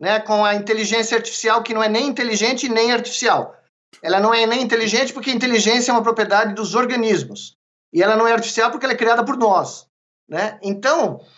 né, 0.00 0.18
com 0.20 0.44
a 0.44 0.54
inteligência 0.54 1.16
artificial 1.16 1.62
que 1.62 1.74
não 1.74 1.82
é 1.82 1.88
nem 1.88 2.06
inteligente 2.06 2.68
nem 2.68 2.92
artificial. 2.92 3.54
Ela 4.02 4.20
não 4.20 4.32
é 4.32 4.46
nem 4.46 4.62
inteligente 4.62 5.12
porque 5.12 5.30
inteligência 5.30 5.90
é 5.90 5.94
uma 5.94 6.02
propriedade 6.02 6.54
dos 6.54 6.74
organismos. 6.74 7.56
E 7.92 8.02
ela 8.02 8.16
não 8.16 8.26
é 8.26 8.32
artificial 8.32 8.70
porque 8.70 8.84
ela 8.84 8.92
é 8.94 8.96
criada 8.96 9.24
por 9.24 9.36
nós. 9.36 9.86
Né? 10.28 10.58
Então, 10.62 11.20
ah, 11.20 11.35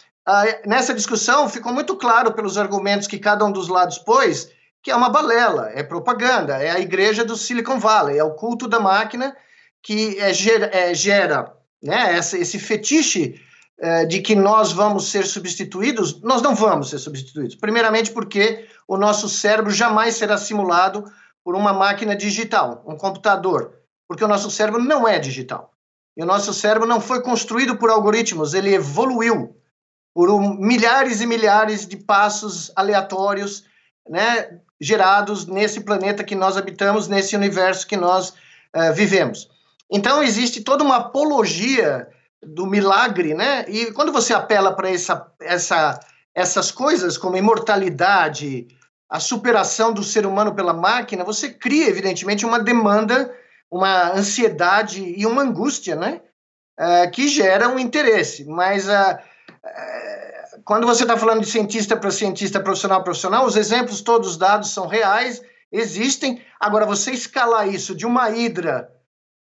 nessa 0.66 0.92
discussão 0.92 1.48
ficou 1.48 1.72
muito 1.72 1.96
claro 1.96 2.32
pelos 2.32 2.58
argumentos 2.58 3.06
que 3.06 3.18
cada 3.18 3.44
um 3.44 3.52
dos 3.52 3.68
lados 3.68 3.98
pôs 3.98 4.50
que 4.82 4.90
é 4.90 4.96
uma 4.96 5.08
balela, 5.08 5.70
é 5.74 5.82
propaganda, 5.82 6.56
é 6.56 6.70
a 6.70 6.80
igreja 6.80 7.24
do 7.24 7.36
Silicon 7.36 7.78
Valley, 7.78 8.18
é 8.18 8.24
o 8.24 8.34
culto 8.34 8.68
da 8.68 8.78
máquina 8.78 9.36
que 9.82 10.18
é, 10.18 10.32
gera, 10.32 10.70
é, 10.72 10.94
gera 10.94 11.52
né, 11.82 12.16
essa, 12.16 12.38
esse 12.38 12.58
fetiche 12.58 13.40
é, 13.78 14.04
de 14.04 14.20
que 14.20 14.34
nós 14.34 14.72
vamos 14.72 15.10
ser 15.10 15.24
substituídos. 15.26 16.20
Nós 16.22 16.42
não 16.42 16.54
vamos 16.54 16.90
ser 16.90 16.98
substituídos. 16.98 17.54
Primeiramente 17.54 18.10
porque 18.10 18.66
o 18.86 18.96
nosso 18.96 19.28
cérebro 19.28 19.70
jamais 19.70 20.16
será 20.16 20.36
simulado 20.36 21.04
por 21.44 21.54
uma 21.54 21.72
máquina 21.72 22.14
digital, 22.14 22.82
um 22.86 22.96
computador, 22.96 23.74
porque 24.06 24.24
o 24.24 24.28
nosso 24.28 24.50
cérebro 24.50 24.82
não 24.82 25.06
é 25.06 25.18
digital. 25.18 25.72
E 26.16 26.22
o 26.22 26.26
nosso 26.26 26.52
cérebro 26.52 26.88
não 26.88 27.00
foi 27.00 27.22
construído 27.22 27.76
por 27.76 27.90
algoritmos, 27.90 28.52
ele 28.52 28.74
evoluiu 28.74 29.56
por 30.18 30.30
um, 30.30 30.54
milhares 30.54 31.20
e 31.20 31.26
milhares 31.28 31.86
de 31.86 31.96
passos 31.96 32.72
aleatórios, 32.74 33.62
né, 34.10 34.58
gerados 34.80 35.46
nesse 35.46 35.82
planeta 35.82 36.24
que 36.24 36.34
nós 36.34 36.56
habitamos, 36.56 37.06
nesse 37.06 37.36
universo 37.36 37.86
que 37.86 37.96
nós 37.96 38.30
uh, 38.30 38.92
vivemos. 38.92 39.48
Então 39.88 40.20
existe 40.20 40.60
toda 40.62 40.82
uma 40.82 40.96
apologia 40.96 42.08
do 42.42 42.66
milagre, 42.66 43.32
né? 43.32 43.64
E 43.68 43.92
quando 43.92 44.10
você 44.10 44.34
apela 44.34 44.74
para 44.74 44.90
essa, 44.90 45.24
essa, 45.40 46.00
essas 46.34 46.72
coisas 46.72 47.16
como 47.16 47.36
imortalidade, 47.36 48.66
a 49.08 49.20
superação 49.20 49.92
do 49.92 50.02
ser 50.02 50.26
humano 50.26 50.52
pela 50.52 50.72
máquina, 50.72 51.22
você 51.22 51.48
cria 51.48 51.88
evidentemente 51.88 52.44
uma 52.44 52.58
demanda, 52.58 53.32
uma 53.70 54.10
ansiedade 54.14 55.14
e 55.16 55.24
uma 55.24 55.42
angústia, 55.42 55.94
né? 55.94 56.22
Uh, 56.76 57.08
que 57.12 57.28
gera 57.28 57.68
um 57.68 57.78
interesse. 57.78 58.44
Mas 58.44 58.88
uh, 58.88 59.16
quando 60.64 60.86
você 60.86 61.02
está 61.02 61.16
falando 61.16 61.40
de 61.40 61.50
cientista 61.50 61.96
para 61.96 62.10
cientista, 62.10 62.60
profissional 62.60 63.02
profissional, 63.02 63.46
os 63.46 63.56
exemplos 63.56 64.00
todos 64.00 64.36
dados 64.36 64.70
são 64.70 64.86
reais, 64.86 65.42
existem. 65.70 66.42
Agora, 66.60 66.86
você 66.86 67.10
escalar 67.10 67.68
isso 67.68 67.94
de 67.94 68.06
uma 68.06 68.30
hidra 68.30 68.90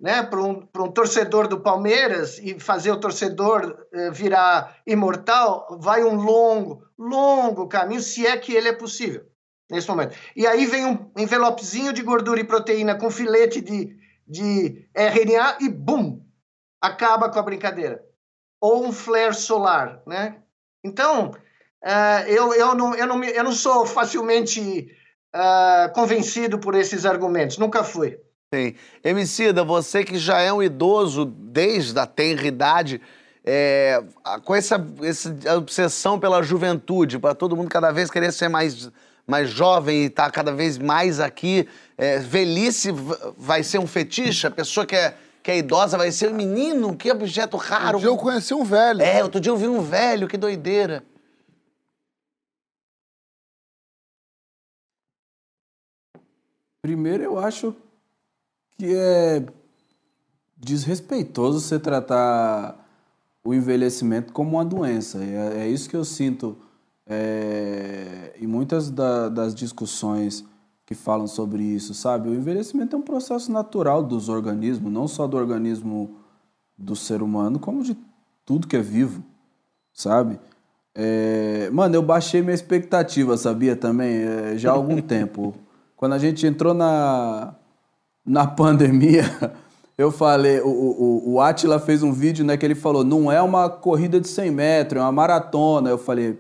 né, 0.01 0.23
para 0.23 0.41
um, 0.41 0.67
um 0.77 0.93
torcedor 0.93 1.49
do 1.49 1.61
Palmeiras 1.61 2.39
e 2.39 2.59
fazer 2.59 2.91
o 2.91 3.01
torcedor 3.01 3.87
eh, 3.93 4.11
virar 4.11 4.77
imortal, 4.87 5.79
vai 5.81 6.05
um 6.05 6.15
longo, 6.15 6.85
longo 6.97 7.67
caminho, 7.67 8.01
se 8.01 8.27
é 8.27 8.37
que 8.37 8.53
ele 8.53 8.69
é 8.69 8.73
possível 8.73 9.25
nesse 9.71 9.89
momento. 9.89 10.17
E 10.37 10.47
aí 10.47 10.67
vem 10.67 10.87
um 10.87 11.11
envelopezinho 11.17 11.93
de 11.93 12.03
gordura 12.03 12.41
e 12.41 12.45
proteína 12.45 12.95
com 12.95 13.11
filete 13.11 13.61
de, 13.61 13.97
de 14.27 14.89
RNA 14.95 15.59
e 15.61 15.69
bum, 15.69 16.23
acaba 16.81 17.29
com 17.29 17.39
a 17.39 17.43
brincadeira 17.43 18.08
ou 18.61 18.87
um 18.87 18.93
flare 18.93 19.35
solar, 19.35 20.03
né? 20.07 20.37
Então, 20.85 21.31
uh, 21.85 22.29
eu, 22.29 22.55
eu, 22.55 22.75
não, 22.75 22.95
eu, 22.95 23.07
não, 23.07 23.25
eu 23.25 23.45
não 23.45 23.53
sou 23.53 23.87
facilmente 23.87 24.91
uh, 25.35 25.93
convencido 25.93 26.59
por 26.59 26.75
esses 26.75 27.05
argumentos, 27.05 27.59
nunca 27.59 27.85
fui. 27.85 28.19
Sim. 28.53 28.75
Emicida, 29.05 29.63
você 29.63 30.03
que 30.03 30.19
já 30.19 30.41
é 30.41 30.53
um 30.53 30.63
idoso 30.63 31.27
desde 31.27 31.99
a 31.99 32.07
tenra 32.07 32.47
idade, 32.47 33.01
é, 33.45 34.03
com 34.45 34.55
essa, 34.55 34.85
essa 35.03 35.57
obsessão 35.57 36.19
pela 36.19 36.43
juventude, 36.43 37.19
para 37.19 37.35
todo 37.35 37.57
mundo 37.57 37.69
cada 37.69 37.91
vez 37.91 38.11
querer 38.11 38.33
ser 38.33 38.49
mais, 38.49 38.91
mais 39.27 39.51
jovem 39.51 40.03
e 40.03 40.07
estar 40.07 40.25
tá 40.25 40.31
cada 40.31 40.53
vez 40.53 40.79
mais 40.79 41.21
aqui, 41.21 41.69
é, 41.97 42.19
velhice 42.19 42.91
vai 43.37 43.63
ser 43.63 43.79
um 43.79 43.87
fetiche? 43.87 44.47
A 44.47 44.51
pessoa 44.51 44.87
que 44.87 44.97
é 44.97 45.15
que 45.49 45.53
é 45.53 45.57
idosa 45.57 45.97
vai 45.97 46.13
ser 46.13 46.31
um 46.31 46.35
menino, 46.35 46.95
que 46.95 47.11
objeto 47.11 47.57
raro. 47.57 47.97
Um 47.97 48.01
dia 48.01 48.11
eu 48.11 48.19
conheci 48.19 48.53
um 48.53 48.63
velho. 48.63 49.01
É, 49.01 49.25
outro 49.25 49.41
dia 49.41 49.51
eu 49.51 49.57
vi 49.57 49.67
um 49.67 49.81
velho, 49.81 50.29
que 50.29 50.37
doideira. 50.37 51.03
Primeiro, 56.83 57.23
eu 57.23 57.39
acho 57.39 57.75
que 58.77 58.95
é 58.95 59.47
desrespeitoso 60.55 61.61
você 61.61 61.79
tratar 61.79 62.87
o 63.43 63.55
envelhecimento 63.55 64.35
como 64.35 64.59
uma 64.59 64.65
doença. 64.67 65.25
É, 65.25 65.63
é 65.63 65.67
isso 65.67 65.89
que 65.89 65.97
eu 65.97 66.05
sinto 66.05 66.59
é, 67.07 68.35
em 68.39 68.47
muitas 68.47 68.91
da, 68.91 69.31
das 69.31 69.55
discussões 69.55 70.45
que 70.89 70.95
falam 70.95 71.27
sobre 71.27 71.63
isso, 71.63 71.93
sabe? 71.93 72.31
O 72.31 72.35
envelhecimento 72.35 72.97
é 72.97 72.99
um 72.99 73.03
processo 73.03 73.53
natural 73.53 74.03
dos 74.03 74.31
organismos, 74.31 74.91
não 74.91 75.07
só 75.07 75.27
do 75.27 75.37
organismo 75.37 76.17
do 76.79 76.97
ser 76.97 77.21
humano, 77.21 77.59
como 77.59 77.83
de 77.83 77.95
tudo 78.43 78.67
que 78.67 78.75
é 78.75 78.81
vivo, 78.81 79.23
sabe? 79.93 80.41
É... 80.95 81.69
Mano, 81.75 81.95
eu 81.95 82.01
baixei 82.01 82.41
minha 82.41 82.55
expectativa, 82.55 83.37
sabia 83.37 83.77
também? 83.77 84.15
É, 84.15 84.57
já 84.57 84.71
há 84.71 84.73
algum 84.73 84.99
tempo. 85.03 85.55
Quando 85.95 86.15
a 86.15 86.19
gente 86.19 86.47
entrou 86.47 86.73
na, 86.73 87.55
na 88.25 88.47
pandemia, 88.47 89.25
eu 89.99 90.11
falei, 90.11 90.59
o, 90.63 90.71
o, 90.71 91.33
o 91.35 91.41
Atila 91.43 91.79
fez 91.79 92.03
um 92.03 92.15
vídeo 92.15 92.47
né, 92.47 92.57
que 92.57 92.65
ele 92.65 92.75
falou, 92.75 93.05
não 93.05 93.31
é 93.31 93.43
uma 93.43 93.69
corrida 93.69 94.19
de 94.19 94.29
100 94.29 94.51
metros, 94.53 95.03
é 95.03 95.05
uma 95.05 95.13
maratona. 95.13 95.91
Eu 95.91 95.99
falei, 95.99 96.39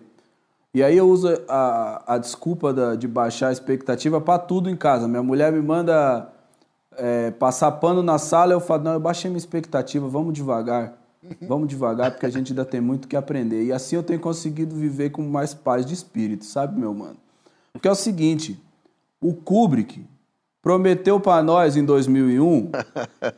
e 0.78 0.82
aí 0.84 0.96
eu 0.96 1.08
uso 1.08 1.26
a, 1.48 2.14
a 2.14 2.18
desculpa 2.18 2.72
da, 2.72 2.94
de 2.94 3.08
baixar 3.08 3.48
a 3.48 3.52
expectativa 3.52 4.20
para 4.20 4.38
tudo 4.38 4.70
em 4.70 4.76
casa. 4.76 5.08
Minha 5.08 5.24
mulher 5.24 5.50
me 5.50 5.60
manda 5.60 6.30
é, 6.96 7.32
passar 7.32 7.72
pano 7.72 8.00
na 8.00 8.16
sala, 8.16 8.52
eu 8.52 8.60
falo, 8.60 8.84
não, 8.84 8.92
eu 8.92 9.00
baixei 9.00 9.28
minha 9.28 9.38
expectativa, 9.38 10.06
vamos 10.06 10.32
devagar. 10.32 10.96
Vamos 11.42 11.66
devagar, 11.66 12.12
porque 12.12 12.26
a 12.26 12.30
gente 12.30 12.52
ainda 12.52 12.64
tem 12.64 12.80
muito 12.80 13.08
que 13.08 13.16
aprender. 13.16 13.64
E 13.64 13.72
assim 13.72 13.96
eu 13.96 14.04
tenho 14.04 14.20
conseguido 14.20 14.76
viver 14.76 15.10
com 15.10 15.20
mais 15.22 15.52
paz 15.52 15.84
de 15.84 15.94
espírito, 15.94 16.44
sabe, 16.44 16.78
meu 16.78 16.94
mano? 16.94 17.16
Porque 17.72 17.88
é 17.88 17.90
o 17.90 17.96
seguinte, 17.96 18.56
o 19.20 19.34
Kubrick 19.34 20.06
prometeu 20.62 21.18
para 21.18 21.42
nós 21.42 21.76
em 21.76 21.84
2001 21.84 22.70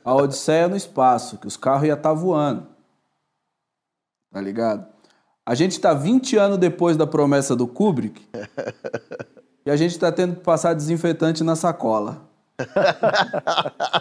a 0.05 0.15
Odisseia 0.15 0.69
no 0.69 0.77
espaço, 0.77 1.39
que 1.39 1.47
os 1.47 1.57
carros 1.57 1.89
iam 1.89 1.97
estar 1.97 2.13
voando. 2.13 2.67
Tá 4.31 4.43
ligado? 4.43 4.87
A 5.51 5.55
gente 5.57 5.73
está 5.73 5.93
20 5.93 6.37
anos 6.37 6.59
depois 6.59 6.97
da 6.97 7.09
promessa 7.09 7.57
do 7.57 7.67
Kubrick 7.67 8.23
e 9.67 9.69
a 9.69 9.75
gente 9.75 9.91
está 9.91 10.13
tendo 10.13 10.37
que 10.37 10.45
passar 10.45 10.75
desinfetante 10.75 11.43
na 11.43 11.57
sacola. 11.57 12.23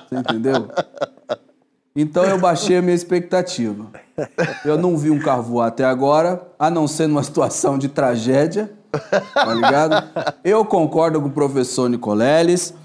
Você 0.08 0.16
entendeu? 0.16 0.70
Então 1.96 2.24
eu 2.24 2.38
baixei 2.38 2.78
a 2.78 2.84
minha 2.84 2.94
expectativa. 2.94 3.88
Eu 4.64 4.78
não 4.78 4.96
vi 4.96 5.10
um 5.10 5.18
carro 5.18 5.42
voar 5.42 5.70
até 5.70 5.84
agora, 5.84 6.40
a 6.60 6.70
não 6.70 6.88
ser 6.88 7.08
numa 7.08 7.24
situação 7.24 7.80
de 7.80 7.90
tragédia, 7.90 8.72
tá 9.34 9.52
ligado? 9.56 10.08
Eu 10.44 10.64
concordo 10.64 11.20
com 11.20 11.30
o 11.30 11.32
professor 11.32 11.90
Nicoleles. 11.90 12.76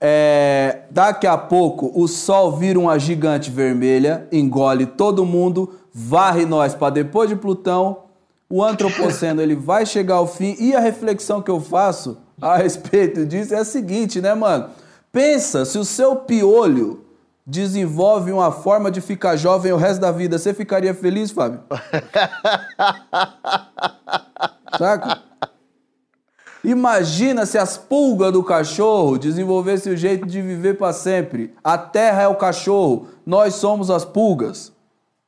É, 0.00 0.82
daqui 0.90 1.26
a 1.26 1.36
pouco 1.36 1.92
o 1.94 2.08
sol 2.08 2.56
vira 2.56 2.78
uma 2.78 2.98
gigante 2.98 3.50
vermelha, 3.50 4.26
engole 4.32 4.86
todo 4.86 5.26
mundo, 5.26 5.74
varre 5.92 6.46
nós 6.46 6.74
para 6.74 6.90
depois 6.90 7.28
de 7.28 7.36
Plutão. 7.36 8.04
O 8.48 8.64
antropoceno 8.64 9.42
ele 9.42 9.54
vai 9.54 9.84
chegar 9.84 10.16
ao 10.16 10.26
fim 10.26 10.56
e 10.58 10.74
a 10.74 10.80
reflexão 10.80 11.42
que 11.42 11.50
eu 11.50 11.60
faço 11.60 12.16
a 12.40 12.56
respeito 12.56 13.26
disso 13.26 13.54
é 13.54 13.58
a 13.58 13.64
seguinte, 13.64 14.20
né, 14.20 14.34
mano? 14.34 14.70
Pensa 15.12 15.64
se 15.64 15.78
o 15.78 15.84
seu 15.84 16.16
piolho 16.16 17.04
desenvolve 17.46 18.32
uma 18.32 18.50
forma 18.50 18.90
de 18.90 19.00
ficar 19.00 19.36
jovem 19.36 19.72
o 19.72 19.76
resto 19.76 20.00
da 20.00 20.10
vida, 20.12 20.38
você 20.38 20.54
ficaria 20.54 20.94
feliz, 20.94 21.30
Fábio? 21.30 21.60
Saca? 24.78 25.19
Imagina 26.62 27.46
se 27.46 27.56
as 27.56 27.78
pulgas 27.78 28.32
do 28.32 28.42
cachorro 28.42 29.18
desenvolvessem 29.18 29.92
o 29.92 29.96
jeito 29.96 30.26
de 30.26 30.42
viver 30.42 30.76
para 30.76 30.92
sempre. 30.92 31.54
A 31.64 31.78
terra 31.78 32.22
é 32.22 32.28
o 32.28 32.34
cachorro, 32.34 33.08
nós 33.24 33.54
somos 33.54 33.90
as 33.90 34.04
pulgas. 34.04 34.72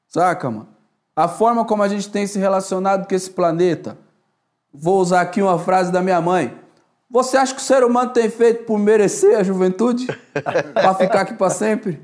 Saca, 0.08 0.50
mano? 0.50 0.68
A 1.16 1.28
forma 1.28 1.64
como 1.64 1.82
a 1.82 1.88
gente 1.88 2.10
tem 2.10 2.26
se 2.26 2.38
relacionado 2.38 3.06
com 3.06 3.14
esse 3.14 3.30
planeta. 3.30 3.96
Vou 4.72 5.00
usar 5.00 5.20
aqui 5.20 5.42
uma 5.42 5.58
frase 5.58 5.92
da 5.92 6.02
minha 6.02 6.20
mãe. 6.20 6.54
Você 7.10 7.36
acha 7.36 7.54
que 7.54 7.60
o 7.60 7.64
ser 7.64 7.84
humano 7.84 8.10
tem 8.10 8.30
feito 8.30 8.64
por 8.64 8.78
merecer 8.78 9.38
a 9.38 9.42
juventude? 9.42 10.06
para 10.72 10.94
ficar 10.94 11.20
aqui 11.22 11.34
para 11.34 11.50
sempre? 11.50 12.00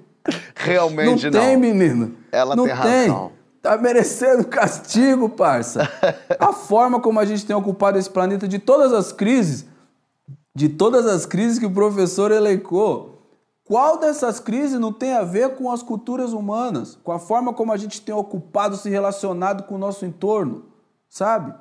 Realmente 0.54 1.30
não. 1.30 1.40
Não 1.40 1.46
tem, 1.46 1.56
menino. 1.56 2.14
Ela 2.30 2.54
não 2.54 2.64
tem 2.64 2.74
razão. 2.74 3.32
Tá 3.62 3.76
merecendo 3.76 4.46
castigo, 4.46 5.28
parça. 5.28 5.88
A 6.38 6.52
forma 6.52 7.00
como 7.00 7.18
a 7.18 7.24
gente 7.24 7.44
tem 7.44 7.56
ocupado 7.56 7.98
esse 7.98 8.08
planeta 8.08 8.46
de 8.46 8.58
todas 8.58 8.92
as 8.92 9.12
crises, 9.12 9.66
de 10.54 10.68
todas 10.68 11.06
as 11.06 11.26
crises 11.26 11.58
que 11.58 11.66
o 11.66 11.72
professor 11.72 12.30
elencou, 12.30 13.18
qual 13.64 13.98
dessas 13.98 14.40
crises 14.40 14.80
não 14.80 14.92
tem 14.92 15.12
a 15.12 15.22
ver 15.22 15.54
com 15.56 15.70
as 15.70 15.82
culturas 15.82 16.32
humanas, 16.32 16.98
com 17.04 17.12
a 17.12 17.18
forma 17.18 17.52
como 17.52 17.70
a 17.70 17.76
gente 17.76 18.00
tem 18.00 18.14
ocupado, 18.14 18.76
se 18.76 18.88
relacionado 18.88 19.64
com 19.64 19.74
o 19.74 19.78
nosso 19.78 20.06
entorno, 20.06 20.66
sabe? 21.08 21.52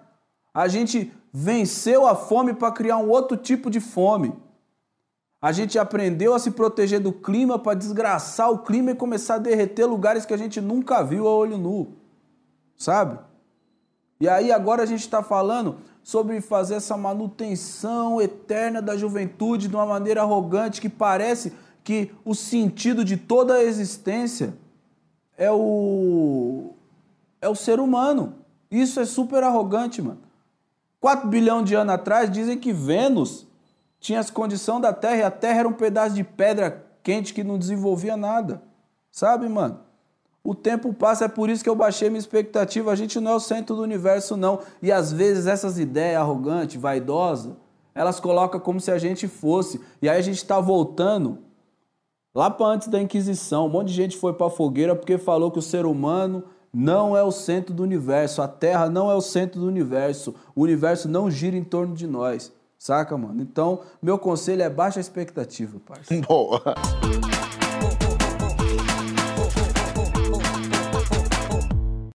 A 0.54 0.68
gente 0.68 1.12
venceu 1.34 2.08
a 2.08 2.16
fome 2.16 2.54
para 2.54 2.72
criar 2.72 2.98
um 2.98 3.10
outro 3.10 3.36
tipo 3.36 3.70
de 3.70 3.80
fome. 3.80 4.34
A 5.42 5.52
gente 5.52 5.78
aprendeu 5.78 6.34
a 6.34 6.40
se 6.40 6.52
proteger 6.52 7.00
do 7.00 7.14
clima 7.14 7.60
para 7.60 7.78
desgraçar 7.78 8.52
o 8.52 8.60
clima 8.60 8.92
e 8.92 8.96
começar 8.96 9.36
a 9.36 9.40
derreter 9.40 9.86
lugares 9.86 10.26
que 10.26 10.34
a 10.34 10.38
gente 10.38 10.60
nunca 10.60 11.04
viu 11.04 11.28
a 11.28 11.36
olho 11.36 11.58
nu. 11.58 11.94
Sabe? 12.76 13.20
E 14.20 14.28
aí 14.28 14.52
agora 14.52 14.82
a 14.82 14.86
gente 14.86 15.02
está 15.02 15.22
falando 15.22 15.78
sobre 16.04 16.42
fazer 16.42 16.76
essa 16.76 16.98
manutenção 16.98 18.20
eterna 18.20 18.82
da 18.82 18.98
juventude 18.98 19.68
de 19.68 19.76
uma 19.76 19.86
maneira 19.86 20.22
arrogante 20.22 20.82
que 20.82 20.90
parece 20.90 21.54
que 21.84 22.12
o 22.26 22.34
sentido 22.34 23.06
de 23.06 23.16
toda 23.16 23.56
a 23.56 23.64
existência 23.64 24.54
é 25.38 25.52
o 25.52 26.74
é 27.40 27.48
o 27.48 27.56
ser 27.56 27.80
humano. 27.80 28.36
Isso 28.70 29.00
é 29.00 29.06
super 29.06 29.44
arrogante, 29.44 30.02
mano. 30.02 30.20
4 31.00 31.30
bilhões 31.30 31.66
de 31.66 31.76
anos 31.76 31.94
atrás, 31.94 32.30
dizem 32.30 32.58
que 32.58 32.74
Vênus 32.74 33.47
tinha 34.00 34.20
as 34.20 34.30
condições 34.30 34.82
da 34.82 34.94
Terra 34.94 35.16
e 35.18 35.24
a 35.24 35.32
Terra 35.32 35.60
era 35.60 35.68
um 35.68 35.74
pedaço 35.74 36.16
de 36.16 36.24
pedra 36.24 36.86
quente 37.04 37.34
que 37.34 37.44
não 37.44 37.58
desenvolvia 37.58 38.16
nada. 38.18 38.62
Sabe, 39.12 39.48
mano? 39.50 39.80
O 40.44 40.56
tempo 40.56 40.94
passa, 40.94 41.26
é 41.26 41.28
por 41.28 41.50
isso 41.50 41.64
que 41.64 41.70
eu 41.70 41.76
baixei 41.76 42.10
minha 42.10 42.20
expectativa. 42.20 42.92
A 42.92 42.96
gente 42.96 43.20
não 43.20 43.32
é 43.32 43.36
o 43.36 43.40
centro 43.40 43.76
do 43.76 43.82
universo, 43.82 44.38
não. 44.38 44.60
E 44.82 44.92
às 44.92 45.12
vezes 45.12 45.46
essas 45.46 45.78
ideias 45.78 46.22
arrogantes, 46.22 46.80
vaidosas, 46.80 47.54
elas 47.94 48.20
colocam 48.20 48.60
como 48.60 48.80
se 48.80 48.92
a 48.92 48.98
gente 48.98 49.28
fosse. 49.28 49.82
E 50.02 50.08
aí 50.08 50.18
a 50.18 50.22
gente 50.22 50.38
está 50.38 50.60
voltando 50.60 51.40
lá 52.34 52.50
para 52.50 52.68
antes 52.68 52.88
da 52.88 53.02
Inquisição. 53.02 53.66
Um 53.66 53.70
monte 53.70 53.88
de 53.88 53.94
gente 53.94 54.16
foi 54.16 54.34
para 54.34 54.48
a 54.48 54.50
fogueira 54.52 54.96
porque 54.96 55.18
falou 55.18 55.52
que 55.52 55.60
o 55.60 55.62
ser 55.62 55.86
humano 55.86 56.44
não 56.72 57.18
é 57.18 57.24
o 57.24 57.32
centro 57.32 57.74
do 57.74 57.82
universo, 57.82 58.42
a 58.42 58.48
Terra 58.48 58.90
não 58.90 59.10
é 59.10 59.16
o 59.16 59.22
centro 59.22 59.60
do 59.60 59.68
universo, 59.68 60.36
o 60.56 60.62
universo 60.62 61.10
não 61.10 61.32
gira 61.32 61.58
em 61.58 61.64
torno 61.64 61.96
de 61.96 62.06
nós, 62.06 62.54
saca, 62.78 63.18
mano? 63.18 63.42
Então, 63.42 63.82
meu 64.02 64.18
conselho 64.18 64.64
é 64.64 64.70
baixa 64.70 65.00
expectativa, 65.00 65.80
parceiro. 65.80 66.26
Boa. 66.28 66.62